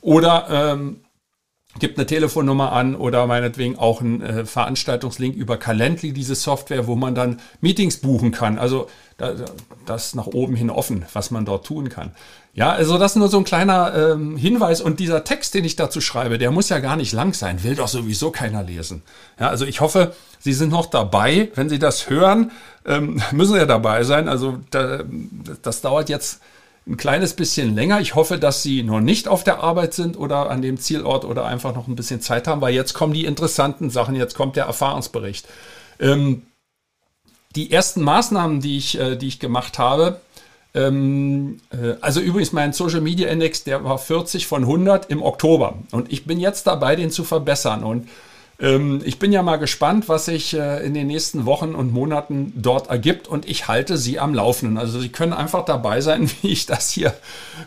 Oder 0.00 0.46
ähm, 0.50 1.00
gibt 1.78 1.98
eine 1.98 2.06
Telefonnummer 2.06 2.72
an 2.72 2.94
oder 2.94 3.26
meinetwegen 3.26 3.78
auch 3.78 4.00
einen 4.00 4.20
äh, 4.20 4.44
Veranstaltungslink 4.44 5.34
über 5.34 5.56
Calendly, 5.56 6.12
diese 6.12 6.34
Software, 6.34 6.86
wo 6.86 6.96
man 6.96 7.14
dann 7.14 7.40
Meetings 7.60 7.98
buchen 7.98 8.30
kann. 8.30 8.58
Also 8.58 8.88
da, 9.16 9.34
das 9.86 10.14
nach 10.14 10.26
oben 10.26 10.54
hin 10.54 10.70
offen, 10.70 11.06
was 11.12 11.30
man 11.30 11.44
dort 11.44 11.66
tun 11.66 11.88
kann. 11.88 12.12
Ja, 12.54 12.72
also 12.72 12.98
das 12.98 13.12
ist 13.12 13.16
nur 13.16 13.28
so 13.28 13.38
ein 13.38 13.44
kleiner 13.44 13.94
ähm, 13.94 14.36
Hinweis. 14.36 14.82
Und 14.82 15.00
dieser 15.00 15.24
Text, 15.24 15.54
den 15.54 15.64
ich 15.64 15.76
dazu 15.76 16.02
schreibe, 16.02 16.36
der 16.36 16.50
muss 16.50 16.68
ja 16.68 16.80
gar 16.80 16.96
nicht 16.96 17.12
lang 17.12 17.32
sein, 17.32 17.62
will 17.62 17.74
doch 17.74 17.88
sowieso 17.88 18.30
keiner 18.30 18.62
lesen. 18.62 19.02
Ja, 19.40 19.48
also 19.48 19.64
ich 19.64 19.80
hoffe, 19.80 20.14
Sie 20.38 20.52
sind 20.52 20.70
noch 20.70 20.86
dabei. 20.86 21.50
Wenn 21.54 21.70
Sie 21.70 21.78
das 21.78 22.10
hören, 22.10 22.50
ähm, 22.84 23.22
müssen 23.32 23.54
Sie 23.54 23.58
ja 23.58 23.66
dabei 23.66 24.04
sein. 24.04 24.28
Also 24.28 24.58
da, 24.70 25.00
das 25.62 25.80
dauert 25.80 26.10
jetzt 26.10 26.42
ein 26.86 26.96
kleines 26.96 27.34
bisschen 27.34 27.74
länger. 27.74 28.00
Ich 28.00 28.14
hoffe, 28.14 28.38
dass 28.38 28.62
Sie 28.62 28.82
noch 28.82 29.00
nicht 29.00 29.28
auf 29.28 29.44
der 29.44 29.60
Arbeit 29.60 29.94
sind 29.94 30.18
oder 30.18 30.50
an 30.50 30.62
dem 30.62 30.78
Zielort 30.78 31.24
oder 31.24 31.44
einfach 31.44 31.74
noch 31.74 31.86
ein 31.86 31.94
bisschen 31.94 32.20
Zeit 32.20 32.48
haben, 32.48 32.60
weil 32.60 32.74
jetzt 32.74 32.92
kommen 32.92 33.14
die 33.14 33.24
interessanten 33.24 33.90
Sachen, 33.90 34.16
jetzt 34.16 34.34
kommt 34.34 34.56
der 34.56 34.64
Erfahrungsbericht. 34.64 35.46
Ähm, 36.00 36.42
die 37.54 37.70
ersten 37.70 38.02
Maßnahmen, 38.02 38.60
die 38.60 38.78
ich, 38.78 38.98
äh, 38.98 39.16
die 39.16 39.28
ich 39.28 39.38
gemacht 39.38 39.78
habe, 39.78 40.20
ähm, 40.74 41.60
äh, 41.70 41.94
also 42.00 42.20
übrigens 42.20 42.52
mein 42.52 42.72
Social 42.72 43.00
Media 43.00 43.28
Index, 43.28 43.62
der 43.62 43.84
war 43.84 43.98
40 43.98 44.46
von 44.46 44.62
100 44.62 45.10
im 45.10 45.22
Oktober 45.22 45.74
und 45.90 46.10
ich 46.10 46.24
bin 46.24 46.40
jetzt 46.40 46.66
dabei, 46.66 46.96
den 46.96 47.10
zu 47.10 47.24
verbessern 47.24 47.84
und 47.84 48.08
ähm, 48.62 49.02
ich 49.04 49.18
bin 49.18 49.32
ja 49.32 49.42
mal 49.42 49.56
gespannt, 49.56 50.08
was 50.08 50.26
sich 50.26 50.54
äh, 50.54 50.86
in 50.86 50.94
den 50.94 51.08
nächsten 51.08 51.44
Wochen 51.44 51.74
und 51.74 51.92
Monaten 51.92 52.52
dort 52.56 52.88
ergibt 52.88 53.26
und 53.26 53.46
ich 53.46 53.66
halte 53.66 53.98
Sie 53.98 54.20
am 54.20 54.32
Laufenden. 54.32 54.78
Also 54.78 55.00
Sie 55.00 55.08
können 55.08 55.32
einfach 55.32 55.64
dabei 55.64 56.00
sein, 56.00 56.30
wie 56.42 56.48
ich 56.48 56.64
das 56.64 56.90
hier, 56.90 57.12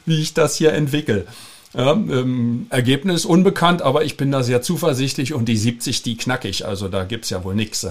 wie 0.06 0.22
ich 0.22 0.34
das 0.34 0.56
hier 0.56 0.74
entwickle. 0.74 1.28
Ja, 1.74 1.92
ähm, 1.92 2.68
Ergebnis 2.70 3.26
unbekannt, 3.26 3.82
aber 3.82 4.06
ich 4.06 4.16
bin 4.16 4.32
da 4.32 4.44
sehr 4.44 4.62
zuversichtlich 4.62 5.34
und 5.34 5.50
die 5.50 5.58
70, 5.58 6.04
die 6.04 6.16
knackig. 6.16 6.66
Also 6.66 6.88
da 6.88 7.04
gibt's 7.04 7.30
ja 7.30 7.44
wohl 7.44 7.54
nichts. 7.54 7.86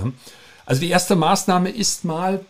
Also 0.65 0.81
die 0.81 0.89
erste 0.89 1.17
Maßnahme 1.17 1.69
ist 1.69 2.07
mal, 2.07 2.41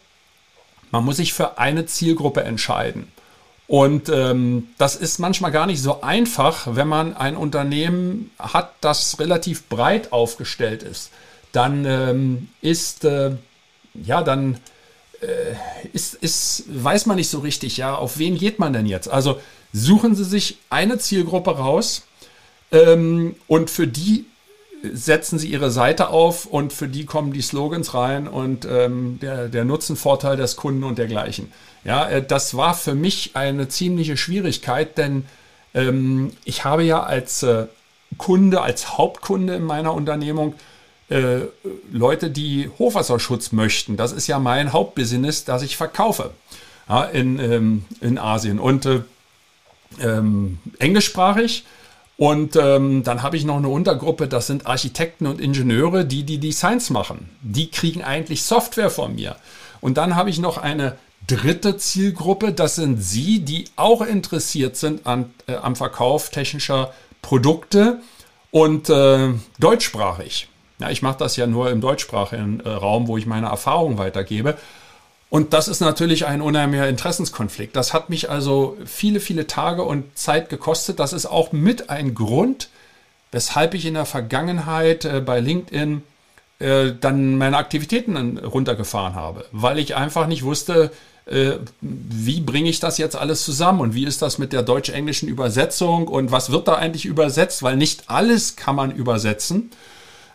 man 0.93 1.05
muss 1.05 1.17
sich 1.17 1.33
für 1.33 1.59
eine 1.59 1.87
Zielgruppe 1.87 2.45
entscheiden. 2.45 3.09
Und 3.67 4.11
ähm, 4.11 4.69
das 4.77 4.95
ist 4.97 5.19
manchmal 5.19 5.51
gar 5.51 5.67
nicht 5.67 5.81
so 5.81 6.03
einfach, 6.03 6.77
wenn 6.77 6.89
man 6.89 7.17
ein 7.17 7.37
Unternehmen 7.37 8.31
hat, 8.39 8.75
das 8.83 9.19
relativ 9.19 9.69
breit 9.69 10.13
aufgestellt 10.13 10.83
ist. 10.83 11.11
Dann 11.53 11.85
ähm, 11.87 12.49
ist, 12.61 13.05
äh, 13.05 13.33
ja, 13.95 14.23
dann 14.23 14.59
äh, 15.23 15.55
ist, 15.93 16.15
ist, 16.15 16.65
weiß 16.69 17.07
man 17.07 17.17
nicht 17.17 17.31
so 17.31 17.39
richtig, 17.39 17.79
ja, 17.79 17.95
auf 17.95 18.19
wen 18.19 18.37
geht 18.37 18.59
man 18.59 18.73
denn 18.73 18.87
jetzt? 18.87 19.09
Also 19.09 19.41
suchen 19.73 20.15
Sie 20.15 20.25
sich 20.25 20.59
eine 20.69 20.99
Zielgruppe 20.99 21.57
raus 21.57 22.03
ähm, 22.71 23.37
und 23.47 23.71
für 23.71 23.87
die 23.87 24.27
setzen 24.93 25.39
sie 25.39 25.49
ihre 25.49 25.71
Seite 25.71 26.09
auf 26.09 26.47
und 26.47 26.73
für 26.73 26.89
die 26.89 27.07
kommen 27.07 27.33
die 27.33 27.43
Slogans 27.43 27.95
rein 27.95 28.29
und 28.29 28.67
ähm, 28.71 29.19
der, 29.21 29.49
der 29.49 29.65
Nutzenvorteil 29.65 30.37
des 30.37 30.57
Kunden 30.57 30.85
und 30.85 30.99
dergleichen. 30.99 31.53
Ja, 31.85 32.09
äh, 32.09 32.23
das 32.23 32.57
war 32.57 32.75
für 32.75 32.95
mich 32.95 33.33
eine 33.35 33.69
ziemliche 33.69 34.17
Schwierigkeit, 34.17 34.99
denn 34.99 35.27
ähm, 35.75 36.33
ich 36.45 36.65
habe 36.65 36.85
ja 36.85 37.03
als 37.03 37.43
äh, 37.43 37.67
Kunde, 38.19 38.61
als 38.61 38.97
Hauptkunde 38.97 39.55
in 39.57 39.65
meiner 39.65 39.95
Unternehmung 39.95 40.55
äh, 41.09 41.41
Leute, 41.93 42.31
die 42.31 42.71
Hochwasserschutz 42.79 43.53
möchten. 43.53 43.97
Das 43.97 44.13
ist 44.13 44.27
ja 44.27 44.39
mein 44.39 44.73
Hauptbusiness, 44.73 45.45
das 45.45 45.63
ich 45.63 45.77
verkaufe 45.77 46.31
ja, 46.89 47.05
in, 47.05 47.39
ähm, 47.39 47.85
in 48.01 48.19
Asien 48.19 48.59
und 48.59 48.87
äh, 48.87 49.01
ähm, 50.01 50.59
englischsprachig 50.79 51.65
Und 52.17 52.57
ähm, 52.57 53.03
dann 53.03 53.23
habe 53.23 53.37
ich 53.37 53.45
noch 53.45 53.57
eine 53.57 53.69
Untergruppe, 53.69 54.29
das 54.29 54.47
sind 54.47 54.67
Architekten 54.67 55.27
und 55.27 55.41
Ingenieure, 55.41 56.05
die 56.05 56.23
die 56.23 56.39
Designs 56.39 56.91
machen. 56.91 57.29
Die 57.43 57.71
kriegen 57.71 58.05
eigentlich 58.05 58.45
Software 58.45 58.91
von 58.91 59.17
mir. 59.17 59.37
Und 59.81 59.97
dann 59.97 60.15
habe 60.15 60.31
ich 60.31 60.39
noch 60.39 60.59
eine 60.59 60.97
dritte 61.27 61.77
Zielgruppe, 61.77 62.53
das 62.53 62.77
sind 62.77 63.03
Sie, 63.03 63.41
die 63.41 63.65
auch 63.77 64.03
interessiert 64.03 64.77
sind 64.77 65.07
an, 65.07 65.33
äh, 65.47 65.57
am 65.57 65.75
Verkauf 65.75 66.31
technischer 66.31 66.93
Produkte 67.23 68.01
und 68.51 68.89
äh, 68.91 69.31
deutschsprachig. 69.59 70.49
Ja, 70.79 70.91
ich 70.91 71.03
mache 71.03 71.19
das 71.19 71.37
ja 71.37 71.47
nur 71.47 71.71
im 71.71 71.81
deutschsprachigen 71.81 72.61
äh, 72.61 72.69
Raum, 72.69 73.09
wo 73.09 73.17
ich 73.17 73.27
meine 73.27 73.47
Erfahrungen 73.47 73.99
weitergebe. 73.99 74.57
Und 75.35 75.53
das 75.53 75.67
ist 75.67 75.81
natürlich 75.81 76.27
ein 76.27 76.41
unheimlicher 76.41 76.89
Interessenskonflikt. 76.89 77.75
Das 77.75 77.93
hat 77.93 78.09
mich 78.09 78.31
also 78.31 78.77
viele, 78.87 79.19
viele 79.19 79.49
Tage 79.49 79.83
und 79.83 80.17
Zeit 80.17 80.49
gekostet. 80.49 81.01
Das 81.01 81.13
ist 81.13 81.27
auch 81.27 81.51
mit 81.51 81.91
ein 81.91 82.15
Grund, 82.15 82.69
weshalb 83.33 83.75
ich 83.75 83.85
in 83.85 83.95
der 83.95 84.05
Vergangenheit 84.05 85.05
äh, 85.05 85.21
bei 85.21 85.41
LinkedIn 85.41 86.05
äh, 86.61 86.93
dann 87.01 87.37
meine 87.37 87.57
Aktivitäten 87.57 88.39
runtergefahren 88.39 89.17
habe, 89.17 89.45
weil 89.51 89.81
ich 89.81 89.97
einfach 89.97 90.29
nicht 90.29 90.45
wusste, 90.45 90.93
äh, 91.27 91.55
wie 91.81 92.41
bringe 92.41 92.71
ich 92.71 92.79
das 92.79 92.99
jetzt 92.99 93.17
alles 93.17 93.45
zusammen 93.45 93.81
und 93.81 93.95
wie 93.97 94.05
ist 94.05 94.23
das 94.23 94.39
mit 94.39 94.53
der 94.53 94.63
deutsch-englischen 94.63 95.29
Übersetzung 95.29 96.07
und 96.07 96.31
was 96.31 96.53
wird 96.53 96.69
da 96.69 96.77
eigentlich 96.77 97.07
übersetzt, 97.07 97.65
weil 97.65 97.77
nicht 97.77 98.05
alles 98.07 98.55
kann 98.55 98.77
man 98.77 98.93
übersetzen. 98.93 99.73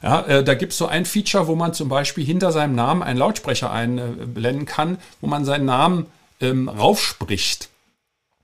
Ja, 0.01 0.21
äh, 0.21 0.43
da 0.43 0.53
gibt 0.53 0.71
es 0.71 0.77
so 0.77 0.87
ein 0.87 1.05
Feature, 1.05 1.47
wo 1.47 1.55
man 1.55 1.73
zum 1.73 1.89
Beispiel 1.89 2.25
hinter 2.25 2.51
seinem 2.51 2.75
Namen 2.75 3.03
einen 3.03 3.19
Lautsprecher 3.19 3.71
einblenden 3.71 4.65
kann, 4.65 4.97
wo 5.21 5.27
man 5.27 5.45
seinen 5.45 5.65
Namen 5.65 6.05
ähm, 6.39 6.69
raufspricht. 6.69 7.69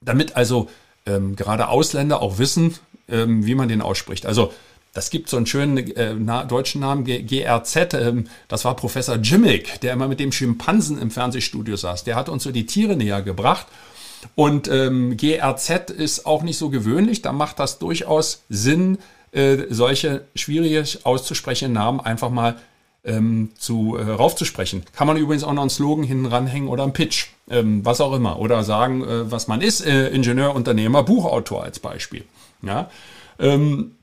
Damit 0.02 0.36
also 0.36 0.70
ähm, 1.06 1.36
gerade 1.36 1.70
Ausländer 1.70 2.22
auch 2.22 2.38
wissen, 2.38 2.76
ähm, 3.08 3.46
wie 3.46 3.56
man 3.56 3.70
den 3.70 3.82
ausspricht. 3.82 4.26
Also 4.26 4.54
das 4.94 5.10
gibt 5.10 5.30
so 5.30 5.38
einen 5.38 5.46
schönen 5.46 5.78
äh, 5.78 6.14
na, 6.14 6.46
deutschen 6.46 6.82
Namen, 6.82 7.04
G 7.04 7.22
GRZ. 7.22 7.94
Ähm, 7.94 8.28
das 8.48 8.66
war 8.66 8.76
Professor 8.76 9.18
Jimmick, 9.18 9.82
der 9.82 9.94
immer 9.94 10.08
mit 10.08 10.20
dem 10.20 10.32
Schimpansen 10.32 11.02
im 11.02 11.12
Fernsehstudio 11.12 11.76
saß. 11.76 12.06
Der 12.06 12.16
hat 12.16 12.30
uns 12.30 12.44
so 12.44 12.52
die 12.52 12.66
Tiere 12.66 12.96
näher 12.96 13.22
gebracht. 13.22 13.68
Und 14.36 14.68
ähm, 14.70 15.18
GRZ 15.18 15.92
ist 15.92 16.26
auch 16.26 16.44
nicht 16.44 16.58
so 16.58 16.70
gewöhnlich. 16.70 17.22
Da 17.22 17.32
macht 17.32 17.60
das 17.60 17.78
durchaus 17.78 18.44
Sinn, 18.50 18.98
äh, 19.36 19.68
solche 19.70 20.26
schwierig 20.34 21.06
auszusprechenden 21.06 21.74
Namen 21.74 22.00
einfach 22.00 22.30
mal 22.30 22.56
ähm, 23.04 23.52
zu, 23.58 23.98
äh, 23.98 24.12
raufzusprechen. 24.12 24.84
Kann 24.96 25.08
man 25.08 25.18
übrigens 25.18 25.44
auch 25.44 25.54
noch 25.54 25.62
einen 25.62 25.70
Slogan 25.70 26.06
hinten 26.06 26.26
ranhängen 26.26 26.70
oder 26.70 26.84
einen 26.84 26.94
Pitch, 26.94 27.28
ähm, 27.50 27.86
was 27.86 28.02
auch 28.02 28.14
immer. 28.14 28.40
Oder 28.40 28.64
sagen, 28.64 29.04
äh, 29.04 29.30
was 29.32 29.48
man 29.48 29.62
ist, 29.62 29.86
äh, 29.86 30.08
Ingenieur, 30.10 30.56
Unternehmer, 30.56 31.04
Buchautor 31.04 31.64
als 31.64 31.80
Beispiel. 31.80 32.24
Ja. 32.62 32.90
Ähm, 33.38 33.96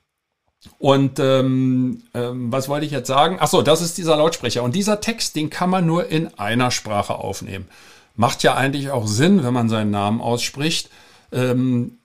und 0.78 1.18
ähm, 1.18 2.02
ähm, 2.14 2.52
was 2.52 2.68
wollte 2.68 2.86
ich 2.86 2.92
jetzt 2.92 3.08
sagen? 3.08 3.38
Ach 3.40 3.48
so, 3.48 3.62
das 3.62 3.80
ist 3.80 3.98
dieser 3.98 4.16
Lautsprecher. 4.16 4.62
Und 4.62 4.76
dieser 4.76 5.00
Text, 5.00 5.34
den 5.34 5.50
kann 5.50 5.70
man 5.70 5.86
nur 5.86 6.08
in 6.08 6.28
einer 6.38 6.70
Sprache 6.70 7.14
aufnehmen. 7.16 7.66
Macht 8.14 8.42
ja 8.42 8.54
eigentlich 8.54 8.90
auch 8.90 9.06
Sinn, 9.06 9.42
wenn 9.42 9.54
man 9.54 9.68
seinen 9.68 9.90
Namen 9.90 10.20
ausspricht. 10.20 10.90
Ähm, 11.32 11.98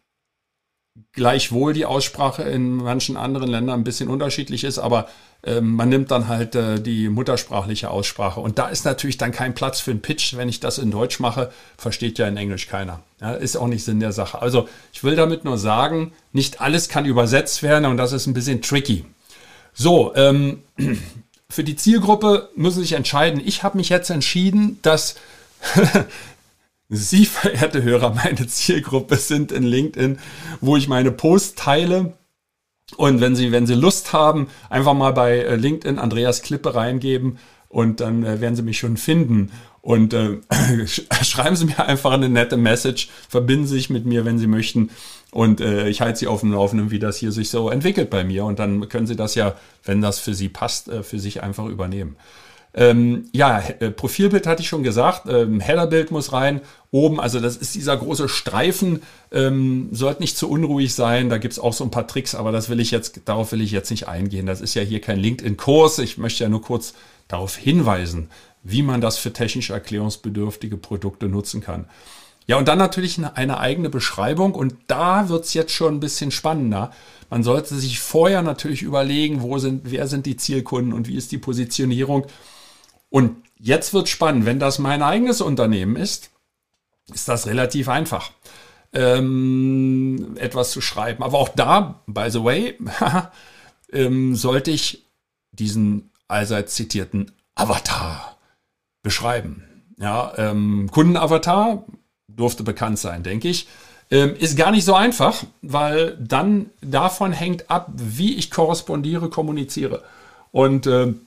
gleichwohl 1.13 1.73
die 1.73 1.85
Aussprache 1.85 2.43
in 2.43 2.75
manchen 2.75 3.17
anderen 3.17 3.49
Ländern 3.49 3.79
ein 3.79 3.83
bisschen 3.83 4.09
unterschiedlich 4.09 4.63
ist, 4.63 4.77
aber 4.77 5.07
äh, 5.43 5.61
man 5.61 5.89
nimmt 5.89 6.11
dann 6.11 6.27
halt 6.27 6.55
äh, 6.55 6.79
die 6.79 7.09
muttersprachliche 7.09 7.89
Aussprache. 7.89 8.39
Und 8.39 8.59
da 8.59 8.67
ist 8.67 8.85
natürlich 8.85 9.17
dann 9.17 9.31
kein 9.31 9.55
Platz 9.55 9.79
für 9.79 9.91
einen 9.91 10.01
Pitch. 10.01 10.35
Wenn 10.35 10.49
ich 10.49 10.59
das 10.59 10.77
in 10.77 10.91
Deutsch 10.91 11.19
mache, 11.19 11.51
versteht 11.77 12.19
ja 12.19 12.27
in 12.27 12.37
Englisch 12.37 12.67
keiner. 12.67 13.01
Ja, 13.21 13.33
ist 13.33 13.55
auch 13.55 13.67
nicht 13.67 13.83
Sinn 13.83 13.99
der 13.99 14.11
Sache. 14.11 14.41
Also 14.41 14.67
ich 14.93 15.03
will 15.03 15.15
damit 15.15 15.43
nur 15.43 15.57
sagen, 15.57 16.13
nicht 16.33 16.61
alles 16.61 16.89
kann 16.89 17.05
übersetzt 17.05 17.63
werden 17.63 17.85
und 17.85 17.97
das 17.97 18.11
ist 18.11 18.27
ein 18.27 18.33
bisschen 18.33 18.61
tricky. 18.61 19.05
So, 19.73 20.15
ähm, 20.15 20.63
für 21.49 21.63
die 21.63 21.75
Zielgruppe 21.75 22.49
müssen 22.55 22.81
sich 22.81 22.93
entscheiden. 22.93 23.41
Ich 23.43 23.63
habe 23.63 23.77
mich 23.77 23.89
jetzt 23.89 24.09
entschieden, 24.09 24.79
dass 24.81 25.15
Sie, 26.89 27.25
verehrte 27.25 27.83
Hörer, 27.83 28.13
meine 28.13 28.47
Zielgruppe 28.47 29.17
sind 29.17 29.51
in 29.51 29.63
LinkedIn, 29.63 30.19
wo 30.61 30.77
ich 30.77 30.87
meine 30.87 31.11
Posts 31.11 31.55
teile. 31.55 32.13
Und 32.95 33.19
wenn 33.19 33.35
Sie, 33.35 33.51
wenn 33.51 33.67
Sie 33.67 33.73
Lust 33.73 34.13
haben, 34.13 34.47
einfach 34.69 34.93
mal 34.93 35.11
bei 35.11 35.39
äh, 35.39 35.55
LinkedIn 35.57 35.99
Andreas 35.99 36.41
Klippe 36.41 36.75
reingeben 36.75 37.37
und 37.67 37.99
dann 37.99 38.23
äh, 38.23 38.39
werden 38.39 38.55
Sie 38.55 38.61
mich 38.61 38.77
schon 38.77 38.95
finden. 38.95 39.51
Und 39.81 40.13
äh, 40.13 40.37
schreiben 40.87 41.57
Sie 41.57 41.65
mir 41.65 41.85
einfach 41.85 42.11
eine 42.11 42.29
nette 42.29 42.55
Message, 42.55 43.09
verbinden 43.27 43.67
Sie 43.67 43.75
sich 43.75 43.89
mit 43.89 44.05
mir, 44.05 44.23
wenn 44.23 44.39
Sie 44.39 44.47
möchten. 44.47 44.89
Und 45.31 45.59
äh, 45.59 45.89
ich 45.89 45.99
halte 45.99 46.19
Sie 46.19 46.27
auf 46.27 46.39
dem 46.39 46.53
Laufenden, 46.53 46.91
wie 46.91 46.99
das 46.99 47.17
hier 47.17 47.33
sich 47.33 47.49
so 47.49 47.69
entwickelt 47.69 48.09
bei 48.09 48.23
mir. 48.23 48.45
Und 48.45 48.59
dann 48.59 48.87
können 48.87 49.07
Sie 49.07 49.17
das 49.17 49.35
ja, 49.35 49.55
wenn 49.83 50.01
das 50.01 50.19
für 50.19 50.33
Sie 50.33 50.47
passt, 50.47 50.87
äh, 50.87 51.03
für 51.03 51.19
sich 51.19 51.43
einfach 51.43 51.65
übernehmen. 51.65 52.15
Ähm, 52.73 53.29
ja, 53.31 53.59
äh, 53.59 53.89
Profilbild 53.89 54.45
hatte 54.45 54.61
ich 54.61 54.67
schon 54.67 54.83
gesagt, 54.83 55.23
ähm, 55.27 55.59
Headerbild 55.59 56.11
muss 56.11 56.31
rein, 56.31 56.61
oben, 56.91 57.19
also 57.19 57.39
das 57.39 57.57
ist 57.57 57.75
dieser 57.75 57.97
große 57.97 58.29
Streifen, 58.29 59.01
ähm, 59.31 59.89
sollte 59.91 60.21
nicht 60.21 60.37
zu 60.37 60.49
unruhig 60.49 60.93
sein, 60.93 61.29
da 61.29 61.37
gibt's 61.37 61.59
auch 61.59 61.73
so 61.73 61.83
ein 61.83 61.91
paar 61.91 62.07
Tricks, 62.07 62.35
aber 62.35 62.51
das 62.51 62.69
will 62.69 62.79
ich 62.79 62.91
jetzt, 62.91 63.21
darauf 63.25 63.51
will 63.51 63.61
ich 63.61 63.71
jetzt 63.71 63.89
nicht 63.89 64.07
eingehen. 64.07 64.45
Das 64.45 64.61
ist 64.61 64.75
ja 64.75 64.83
hier 64.83 65.01
kein 65.01 65.19
LinkedIn-Kurs, 65.19 65.99
ich 65.99 66.17
möchte 66.17 66.43
ja 66.43 66.49
nur 66.49 66.61
kurz 66.61 66.93
darauf 67.27 67.55
hinweisen, 67.55 68.29
wie 68.63 68.83
man 68.83 69.01
das 69.01 69.17
für 69.17 69.33
technisch 69.33 69.69
erklärungsbedürftige 69.71 70.77
Produkte 70.77 71.27
nutzen 71.27 71.61
kann. 71.61 71.85
Ja, 72.47 72.57
und 72.57 72.67
dann 72.69 72.77
natürlich 72.77 73.19
eine, 73.33 73.59
eigene 73.59 73.89
Beschreibung 73.89 74.55
und 74.55 74.75
da 74.87 75.27
wird's 75.27 75.53
jetzt 75.53 75.73
schon 75.73 75.95
ein 75.95 75.99
bisschen 75.99 76.31
spannender. 76.31 76.91
Man 77.29 77.43
sollte 77.43 77.75
sich 77.75 77.99
vorher 77.99 78.41
natürlich 78.41 78.83
überlegen, 78.83 79.41
wo 79.41 79.57
sind, 79.57 79.81
wer 79.91 80.07
sind 80.07 80.25
die 80.25 80.37
Zielkunden 80.37 80.93
und 80.93 81.09
wie 81.09 81.17
ist 81.17 81.33
die 81.33 81.37
Positionierung. 81.37 82.25
Und 83.09 83.37
jetzt 83.57 83.93
wird 83.93 84.09
spannend, 84.09 84.45
wenn 84.45 84.59
das 84.59 84.79
mein 84.79 85.01
eigenes 85.01 85.41
Unternehmen 85.41 85.95
ist, 85.95 86.31
ist 87.13 87.27
das 87.27 87.47
relativ 87.47 87.89
einfach, 87.89 88.31
ähm, 88.93 90.35
etwas 90.37 90.71
zu 90.71 90.81
schreiben. 90.81 91.23
Aber 91.23 91.37
auch 91.37 91.49
da, 91.49 92.01
by 92.07 92.29
the 92.29 92.43
way, 92.43 92.77
ähm, 93.91 94.35
sollte 94.35 94.71
ich 94.71 95.05
diesen 95.51 96.11
allseits 96.27 96.75
zitierten 96.75 97.31
Avatar 97.55 98.37
beschreiben. 99.03 99.63
Ja, 99.99 100.33
ähm, 100.37 100.89
Kundenavatar 100.91 101.85
durfte 102.27 102.63
bekannt 102.63 102.99
sein, 102.99 103.23
denke 103.23 103.47
ich. 103.47 103.67
Ähm, 104.09 104.35
ist 104.35 104.57
gar 104.57 104.71
nicht 104.71 104.85
so 104.85 104.93
einfach, 104.93 105.43
weil 105.61 106.17
dann 106.17 106.69
davon 106.81 107.33
hängt 107.33 107.69
ab, 107.69 107.89
wie 107.93 108.35
ich 108.35 108.51
korrespondiere, 108.51 109.29
kommuniziere. 109.29 110.03
Und 110.51 110.87
ähm, 110.87 111.26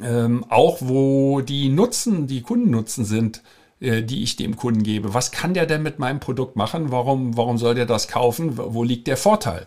ähm, 0.00 0.44
auch 0.48 0.78
wo 0.80 1.40
die 1.40 1.68
Nutzen, 1.68 2.26
die 2.26 2.42
Kundennutzen 2.42 3.04
sind, 3.04 3.42
äh, 3.80 4.02
die 4.02 4.22
ich 4.22 4.36
dem 4.36 4.56
Kunden 4.56 4.82
gebe. 4.82 5.14
Was 5.14 5.32
kann 5.32 5.54
der 5.54 5.66
denn 5.66 5.82
mit 5.82 5.98
meinem 5.98 6.20
Produkt 6.20 6.56
machen? 6.56 6.92
Warum, 6.92 7.36
warum 7.36 7.58
soll 7.58 7.74
der 7.74 7.86
das 7.86 8.08
kaufen? 8.08 8.52
Wo 8.56 8.84
liegt 8.84 9.06
der 9.06 9.16
Vorteil? 9.16 9.66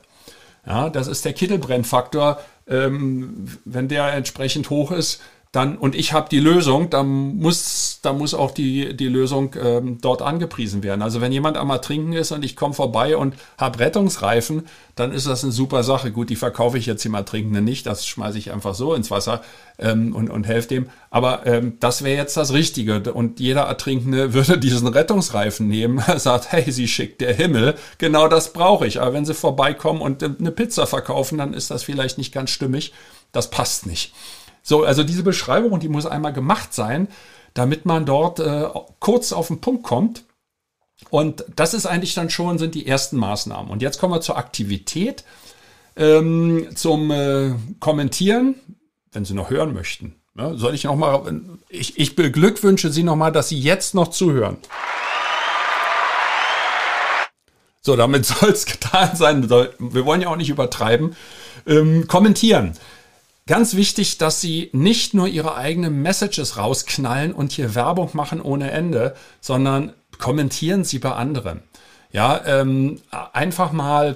Ja, 0.65 0.89
das 0.89 1.07
ist 1.07 1.25
der 1.25 1.33
Kittelbrennfaktor. 1.33 2.39
Ähm, 2.67 3.47
wenn 3.65 3.87
der 3.87 4.13
entsprechend 4.13 4.69
hoch 4.69 4.91
ist, 4.91 5.21
dann 5.55 5.77
und 5.77 5.95
ich 5.95 6.11
habe 6.11 6.27
die 6.29 6.41
Lösung, 6.41 6.89
dann 6.89 7.37
muss, 7.37 7.99
dann 8.01 8.17
muss 8.17 8.33
auch 8.33 8.51
die, 8.51 8.95
die 8.95 9.07
Lösung 9.07 9.55
ähm, 9.61 9.99
dort 10.01 10.21
angepriesen 10.21 10.83
werden. 10.83 11.01
Also 11.01 11.21
wenn 11.21 11.31
jemand 11.31 11.55
einmal 11.55 11.79
trinken 11.79 12.11
ist 12.11 12.33
und 12.33 12.43
ich 12.43 12.57
komme 12.57 12.73
vorbei 12.73 13.15
und 13.15 13.35
habe 13.57 13.79
Rettungsreifen, 13.79 14.67
dann 14.95 15.13
ist 15.13 15.27
das 15.27 15.43
eine 15.43 15.53
super 15.53 15.83
Sache. 15.83 16.11
Gut, 16.11 16.29
die 16.29 16.35
verkaufe 16.35 16.77
ich 16.77 16.85
jetzt 16.85 17.03
jemand 17.05 17.29
Trinkenden 17.29 17.63
nicht, 17.63 17.85
das 17.85 18.05
schmeiße 18.05 18.37
ich 18.37 18.51
einfach 18.51 18.75
so 18.75 18.93
ins 18.93 19.11
Wasser 19.11 19.41
ähm, 19.79 20.13
und, 20.13 20.29
und 20.29 20.45
helfe 20.45 20.67
dem. 20.67 20.89
Aber 21.09 21.45
ähm, 21.45 21.77
das 21.79 22.03
wäre 22.03 22.17
jetzt 22.17 22.35
das 22.35 22.51
Richtige. 22.51 23.13
Und 23.13 23.39
jeder 23.39 23.61
Ertrinkende 23.61 24.33
würde 24.33 24.57
diesen 24.57 24.89
Rettungsreifen 24.89 25.69
nehmen, 25.69 26.03
sagt, 26.17 26.51
hey, 26.51 26.69
sie 26.69 26.89
schickt 26.89 27.21
der 27.21 27.33
Himmel, 27.33 27.75
genau 27.97 28.27
das 28.27 28.51
brauche 28.51 28.85
ich. 28.85 28.99
Aber 28.99 29.13
wenn 29.13 29.25
sie 29.25 29.33
vorbeikommen 29.33 30.01
und 30.01 30.21
äh, 30.21 30.31
eine 30.37 30.51
Pizza 30.51 30.85
verkaufen, 30.85 31.37
dann 31.37 31.53
ist 31.53 31.71
das 31.71 31.83
vielleicht 31.83 32.17
nicht 32.17 32.33
ganz 32.33 32.49
stimmig. 32.49 32.91
Das 33.31 33.49
passt 33.49 33.85
nicht. 33.85 34.13
So, 34.67 34.83
also 34.83 35.03
diese 35.03 35.21
Beschreibung, 35.21 35.79
die 35.79 35.89
muss 35.89 36.07
einmal 36.07 36.33
gemacht 36.33 36.73
sein, 36.73 37.07
damit 37.53 37.85
man 37.85 38.07
dort 38.07 38.39
äh, 38.39 38.67
kurz 38.99 39.31
auf 39.31 39.47
den 39.47 39.61
Punkt 39.61 39.83
kommt. 39.83 40.23
Und 41.11 41.45
das 41.55 41.75
ist 41.75 41.85
eigentlich 41.85 42.15
dann 42.15 42.31
schon, 42.31 42.57
sind 42.57 42.73
die 42.73 42.87
ersten 42.87 43.17
Maßnahmen. 43.17 43.69
Und 43.69 43.83
jetzt 43.83 43.99
kommen 43.99 44.11
wir 44.11 44.21
zur 44.21 44.37
Aktivität, 44.37 45.23
ähm, 45.95 46.69
zum 46.73 47.11
äh, 47.11 47.51
Kommentieren, 47.79 48.55
wenn 49.11 49.23
Sie 49.23 49.35
noch 49.35 49.51
hören 49.51 49.71
möchten. 49.71 50.15
Ja, 50.35 50.55
soll 50.55 50.73
ich 50.73 50.85
noch 50.85 50.95
mal, 50.95 51.41
ich, 51.69 51.99
ich 51.99 52.15
beglückwünsche 52.15 52.91
Sie 52.91 53.03
noch 53.03 53.15
mal, 53.15 53.31
dass 53.31 53.49
Sie 53.49 53.59
jetzt 53.59 53.93
noch 53.93 54.07
zuhören. 54.07 54.57
So, 57.81 57.95
damit 57.95 58.25
soll 58.25 58.49
es 58.49 58.65
getan 58.65 59.15
sein. 59.15 59.47
Wir 59.47 60.05
wollen 60.07 60.21
ja 60.21 60.29
auch 60.29 60.37
nicht 60.37 60.49
übertreiben. 60.49 61.15
Ähm, 61.67 62.07
kommentieren. 62.07 62.75
Ganz 63.47 63.75
wichtig, 63.75 64.17
dass 64.17 64.41
Sie 64.41 64.69
nicht 64.73 65.13
nur 65.13 65.27
Ihre 65.27 65.55
eigenen 65.55 66.01
Messages 66.01 66.57
rausknallen 66.57 67.31
und 67.31 67.51
hier 67.51 67.75
Werbung 67.75 68.09
machen 68.13 68.41
ohne 68.41 68.71
Ende, 68.71 69.15
sondern 69.39 69.93
kommentieren 70.17 70.83
Sie 70.83 70.97
bei 70.97 71.11
anderen. 71.11 71.61
Ja, 72.11 72.41
ähm, 72.45 73.01
einfach 73.33 73.71
mal 73.71 74.15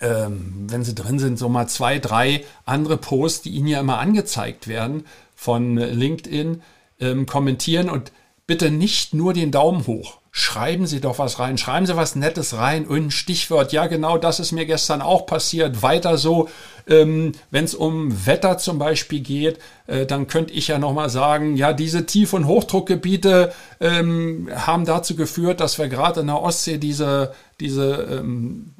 ähm, 0.00 0.66
wenn 0.68 0.84
sie 0.84 0.94
drin 0.94 1.18
sind, 1.18 1.38
so 1.38 1.48
mal 1.48 1.66
zwei, 1.66 1.98
drei 1.98 2.44
andere 2.64 2.96
Posts, 2.96 3.42
die 3.42 3.50
Ihnen 3.50 3.66
ja 3.66 3.80
immer 3.80 3.98
angezeigt 3.98 4.68
werden 4.68 5.04
von 5.34 5.76
LinkedIn, 5.76 6.62
ähm, 7.00 7.26
kommentieren 7.26 7.90
und 7.90 8.12
bitte 8.46 8.70
nicht 8.70 9.14
nur 9.14 9.32
den 9.32 9.50
Daumen 9.50 9.86
hoch. 9.86 10.19
Schreiben 10.32 10.86
Sie 10.86 11.00
doch 11.00 11.18
was 11.18 11.40
rein, 11.40 11.58
schreiben 11.58 11.86
Sie 11.86 11.96
was 11.96 12.14
Nettes 12.14 12.56
rein 12.56 12.86
und 12.86 13.06
ein 13.06 13.10
Stichwort. 13.10 13.72
Ja, 13.72 13.88
genau, 13.88 14.16
das 14.16 14.38
ist 14.38 14.52
mir 14.52 14.64
gestern 14.64 15.02
auch 15.02 15.26
passiert. 15.26 15.82
Weiter 15.82 16.18
so, 16.18 16.48
ähm, 16.86 17.32
wenn 17.50 17.64
es 17.64 17.74
um 17.74 18.26
Wetter 18.26 18.56
zum 18.56 18.78
Beispiel 18.78 19.20
geht, 19.20 19.58
äh, 19.88 20.06
dann 20.06 20.28
könnte 20.28 20.54
ich 20.54 20.68
ja 20.68 20.78
nochmal 20.78 21.10
sagen, 21.10 21.56
ja, 21.56 21.72
diese 21.72 22.06
Tief- 22.06 22.32
und 22.32 22.46
Hochdruckgebiete 22.46 23.52
ähm, 23.80 24.48
haben 24.54 24.84
dazu 24.84 25.16
geführt, 25.16 25.58
dass 25.58 25.78
wir 25.78 25.88
gerade 25.88 26.20
in 26.20 26.28
der 26.28 26.40
Ostsee 26.40 26.78
diese, 26.78 27.34
diese 27.58 28.08
ähm, 28.20 28.74